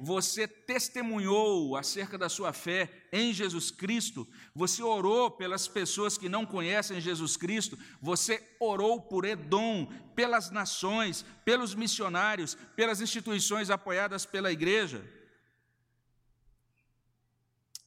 Você 0.00 0.48
testemunhou 0.48 1.76
acerca 1.76 2.16
da 2.16 2.30
sua 2.30 2.54
fé 2.54 3.06
em 3.12 3.34
Jesus 3.34 3.70
Cristo, 3.70 4.26
você 4.54 4.82
orou 4.82 5.30
pelas 5.30 5.68
pessoas 5.68 6.16
que 6.16 6.26
não 6.26 6.46
conhecem 6.46 7.02
Jesus 7.02 7.36
Cristo, 7.36 7.78
você 8.00 8.42
orou 8.58 9.02
por 9.02 9.26
Edom, 9.26 9.84
pelas 10.16 10.50
nações, 10.50 11.22
pelos 11.44 11.74
missionários, 11.74 12.54
pelas 12.74 13.02
instituições 13.02 13.68
apoiadas 13.68 14.24
pela 14.24 14.50
igreja. 14.50 15.06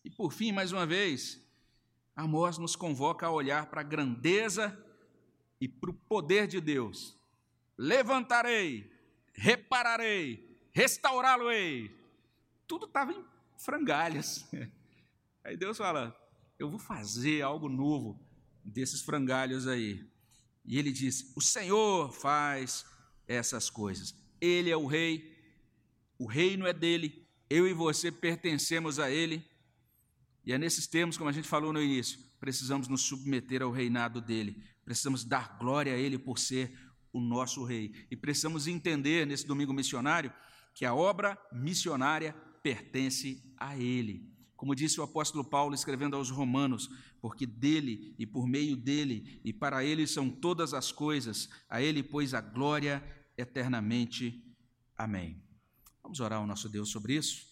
E 0.05 0.09
por 0.11 0.31
fim, 0.31 0.51
mais 0.51 0.71
uma 0.71 0.85
vez, 0.85 1.41
Amós 2.15 2.59
nos 2.59 2.75
convoca 2.75 3.25
a 3.25 3.31
olhar 3.31 3.71
para 3.71 3.81
a 3.81 3.83
grandeza 3.83 4.77
e 5.61 5.67
para 5.67 5.91
o 5.91 5.93
poder 5.93 6.47
de 6.47 6.59
Deus. 6.59 7.15
Levantarei, 7.77 8.91
repararei, 9.31 10.59
restaurá-lo-ei. 10.71 11.95
Tudo 12.67 12.87
estava 12.87 13.13
em 13.13 13.23
frangalhas. 13.57 14.49
Aí 15.45 15.55
Deus 15.55 15.77
fala: 15.77 16.15
Eu 16.57 16.69
vou 16.69 16.79
fazer 16.79 17.43
algo 17.43 17.69
novo 17.69 18.19
desses 18.63 19.01
frangalhos 19.01 19.67
aí. 19.67 20.07
E 20.63 20.77
ele 20.77 20.91
diz: 20.91 21.31
O 21.35 21.41
Senhor 21.41 22.11
faz 22.11 22.85
essas 23.27 23.69
coisas. 23.69 24.15
Ele 24.39 24.69
é 24.69 24.77
o 24.77 24.85
rei, 24.85 25.35
o 26.17 26.25
reino 26.25 26.67
é 26.67 26.73
dele, 26.73 27.27
eu 27.49 27.67
e 27.67 27.73
você 27.73 28.11
pertencemos 28.11 28.99
a 28.99 29.09
ele. 29.09 29.43
E 30.43 30.53
é 30.53 30.57
nesses 30.57 30.87
termos, 30.87 31.17
como 31.17 31.29
a 31.29 31.33
gente 31.33 31.47
falou 31.47 31.71
no 31.71 31.81
início, 31.81 32.19
precisamos 32.39 32.87
nos 32.87 33.01
submeter 33.01 33.61
ao 33.61 33.71
reinado 33.71 34.19
dele, 34.19 34.63
precisamos 34.91 35.23
dar 35.23 35.57
glória 35.57 35.93
a 35.93 35.97
ele 35.97 36.17
por 36.17 36.37
ser 36.37 36.77
o 37.13 37.21
nosso 37.21 37.63
rei. 37.63 37.93
E 38.11 38.15
precisamos 38.17 38.67
entender 38.67 39.25
nesse 39.25 39.47
domingo 39.47 39.71
missionário 39.71 40.33
que 40.73 40.83
a 40.83 40.93
obra 40.93 41.37
missionária 41.49 42.33
pertence 42.61 43.41
a 43.57 43.77
ele. 43.77 44.29
Como 44.53 44.75
disse 44.75 44.99
o 44.99 45.03
apóstolo 45.03 45.45
Paulo 45.45 45.73
escrevendo 45.73 46.17
aos 46.17 46.29
Romanos, 46.29 46.89
porque 47.21 47.45
dele 47.45 48.13
e 48.19 48.25
por 48.25 48.45
meio 48.45 48.75
dele 48.75 49.39
e 49.45 49.53
para 49.53 49.81
ele 49.81 50.05
são 50.05 50.29
todas 50.29 50.73
as 50.73 50.91
coisas, 50.91 51.49
a 51.69 51.81
ele, 51.81 52.03
pois, 52.03 52.33
a 52.33 52.41
glória 52.41 53.01
eternamente. 53.37 54.43
Amém. 54.97 55.41
Vamos 56.03 56.19
orar 56.19 56.39
ao 56.39 56.47
nosso 56.47 56.67
Deus 56.67 56.89
sobre 56.89 57.15
isso? 57.15 57.47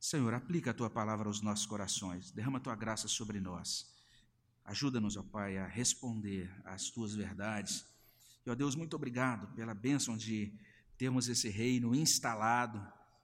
Senhor, 0.00 0.34
aplica 0.34 0.72
a 0.72 0.74
tua 0.74 0.90
palavra 0.90 1.28
aos 1.28 1.40
nossos 1.40 1.66
corações, 1.66 2.32
derrama 2.32 2.58
a 2.58 2.62
tua 2.62 2.74
graça 2.74 3.06
sobre 3.06 3.38
nós. 3.38 3.99
Ajuda-nos, 4.70 5.16
ó 5.16 5.22
Pai, 5.24 5.58
a 5.58 5.66
responder 5.66 6.48
às 6.64 6.90
tuas 6.90 7.12
verdades. 7.12 7.84
E, 8.46 8.50
ó 8.50 8.54
Deus, 8.54 8.76
muito 8.76 8.94
obrigado 8.94 9.52
pela 9.56 9.74
bênção 9.74 10.16
de 10.16 10.54
termos 10.96 11.28
esse 11.28 11.48
reino 11.48 11.92
instalado 11.92 12.80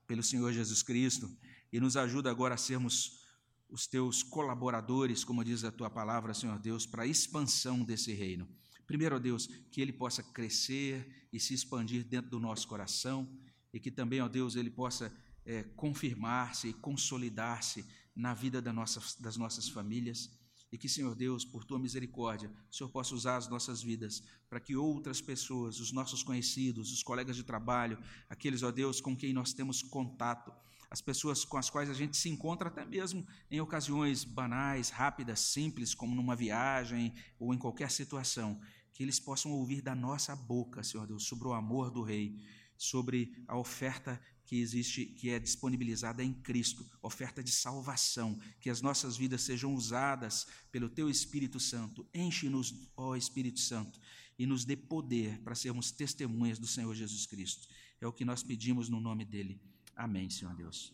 pelo 0.09 0.25
Senhor 0.25 0.53
Jesus 0.53 0.83
Cristo 0.83 1.31
e 1.73 1.79
nos 1.79 1.97
ajuda 1.97 2.33
agora 2.33 2.57
a 2.57 2.59
sermos 2.59 3.25
os 3.69 3.87
teus 3.87 4.25
colaboradores, 4.25 5.23
como 5.23 5.45
diz 5.45 5.63
a 5.63 5.71
tua 5.71 5.89
palavra, 5.89 6.35
Senhor 6.35 6.59
Deus, 6.59 6.85
para 6.85 7.05
a 7.05 7.07
expansão 7.07 7.85
desse 7.85 8.13
reino. 8.13 8.49
Primeiro, 8.85 9.15
ó 9.15 9.19
Deus, 9.21 9.47
que 9.71 9.81
ele 9.81 9.93
possa 9.93 10.25
crescer 10.25 11.29
e 11.33 11.39
se 11.39 11.55
expandir 11.55 12.05
dentro 12.05 12.29
do 12.29 12.41
nosso 12.41 12.67
coração 12.67 13.33
e 13.73 13.79
que 13.79 13.93
também, 13.93 14.21
ó 14.21 14.27
Deus, 14.27 14.57
ele 14.57 14.71
possa 14.71 15.17
é, 15.45 15.63
confirmar-se 15.63 16.71
e 16.71 16.75
consolidar-se 16.75 17.87
na 18.17 18.35
vida 18.35 18.61
da 18.61 18.73
nossa, 18.73 19.01
das 19.21 19.37
nossas 19.37 19.69
famílias. 19.69 20.36
E 20.71 20.77
que, 20.77 20.89
Senhor 20.89 21.15
Deus, 21.15 21.45
por 21.45 21.65
tua 21.65 21.79
misericórdia, 21.79 22.51
o 22.71 22.75
Senhor 22.75 22.91
possa 22.91 23.15
usar 23.15 23.37
as 23.37 23.49
nossas 23.49 23.83
vidas 23.83 24.23
para 24.49 24.61
que 24.61 24.75
outras 24.75 25.21
pessoas, 25.21 25.79
os 25.79 25.93
nossos 25.93 26.23
conhecidos, 26.23 26.93
os 26.93 27.03
colegas 27.03 27.37
de 27.37 27.45
trabalho, 27.45 27.99
aqueles, 28.29 28.63
ó 28.63 28.71
Deus, 28.71 29.01
com 29.01 29.17
quem 29.17 29.33
nós 29.33 29.53
temos 29.53 29.83
contato, 29.83 30.53
as 30.91 31.01
pessoas 31.01 31.45
com 31.45 31.57
as 31.57 31.69
quais 31.69 31.91
a 31.91 31.95
gente 31.95 32.17
se 32.17 32.29
encontra 32.29 32.69
até 32.69 32.85
mesmo 32.85 33.27
em 33.51 33.61
ocasiões 33.61 34.25
banais, 34.25 34.91
rápidas, 34.91 35.41
simples, 35.41 35.95
como 35.95 36.15
numa 36.15 36.37
viagem 36.37 37.13
ou 37.39 37.53
em 37.53 37.59
qualquer 37.59 37.91
situação, 37.91 38.61
que 38.93 39.03
eles 39.03 39.21
possam 39.21 39.53
ouvir 39.53 39.83
da 39.83 39.95
nossa 39.95 40.35
boca, 40.35 40.83
Senhor 40.83 41.07
Deus, 41.07 41.25
sobre 41.25 41.49
o 41.49 41.53
amor 41.53 41.91
do 41.91 42.03
Rei, 42.03 42.41
sobre 42.79 43.35
a 43.47 43.57
oferta 43.57 44.21
que 44.45 44.61
existe, 44.61 45.05
que 45.05 45.31
é 45.31 45.39
disponibilizada 45.39 46.23
em 46.23 46.33
Cristo, 46.33 46.87
oferta 47.03 47.43
de 47.43 47.51
salvação, 47.51 48.39
que 48.61 48.71
as 48.71 48.81
nossas 48.81 49.17
vidas 49.17 49.43
sejam 49.43 49.75
usadas 49.75 50.47
pelo 50.71 50.89
Teu 50.89 51.11
Espírito 51.11 51.59
Santo. 51.59 52.09
Enche-nos, 52.15 52.91
ó 52.97 53.17
Espírito 53.17 53.59
Santo, 53.59 54.01
e 54.39 54.47
nos 54.47 54.65
dê 54.65 54.77
poder 54.77 55.41
para 55.41 55.55
sermos 55.55 55.91
testemunhas 55.91 56.59
do 56.59 56.67
Senhor 56.67 56.95
Jesus 56.95 57.27
Cristo. 57.27 57.69
É 58.01 58.07
o 58.07 58.13
que 58.13 58.25
nós 58.25 58.43
pedimos 58.43 58.89
no 58.89 59.01
nome 59.01 59.25
dEle. 59.25 59.61
Amém, 59.97 60.31
Senhor 60.31 60.55
Deus. 60.55 60.93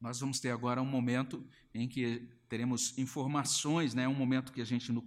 Nós 0.00 0.18
vamos 0.18 0.40
ter 0.40 0.50
agora 0.50 0.80
um 0.80 0.86
momento 0.86 1.46
em 1.74 1.86
que 1.86 2.26
teremos 2.48 2.96
informações, 2.96 3.92
né? 3.92 4.08
um 4.08 4.14
momento 4.14 4.50
que 4.50 4.60
a 4.60 4.64
gente, 4.64 4.90
no 4.90 4.98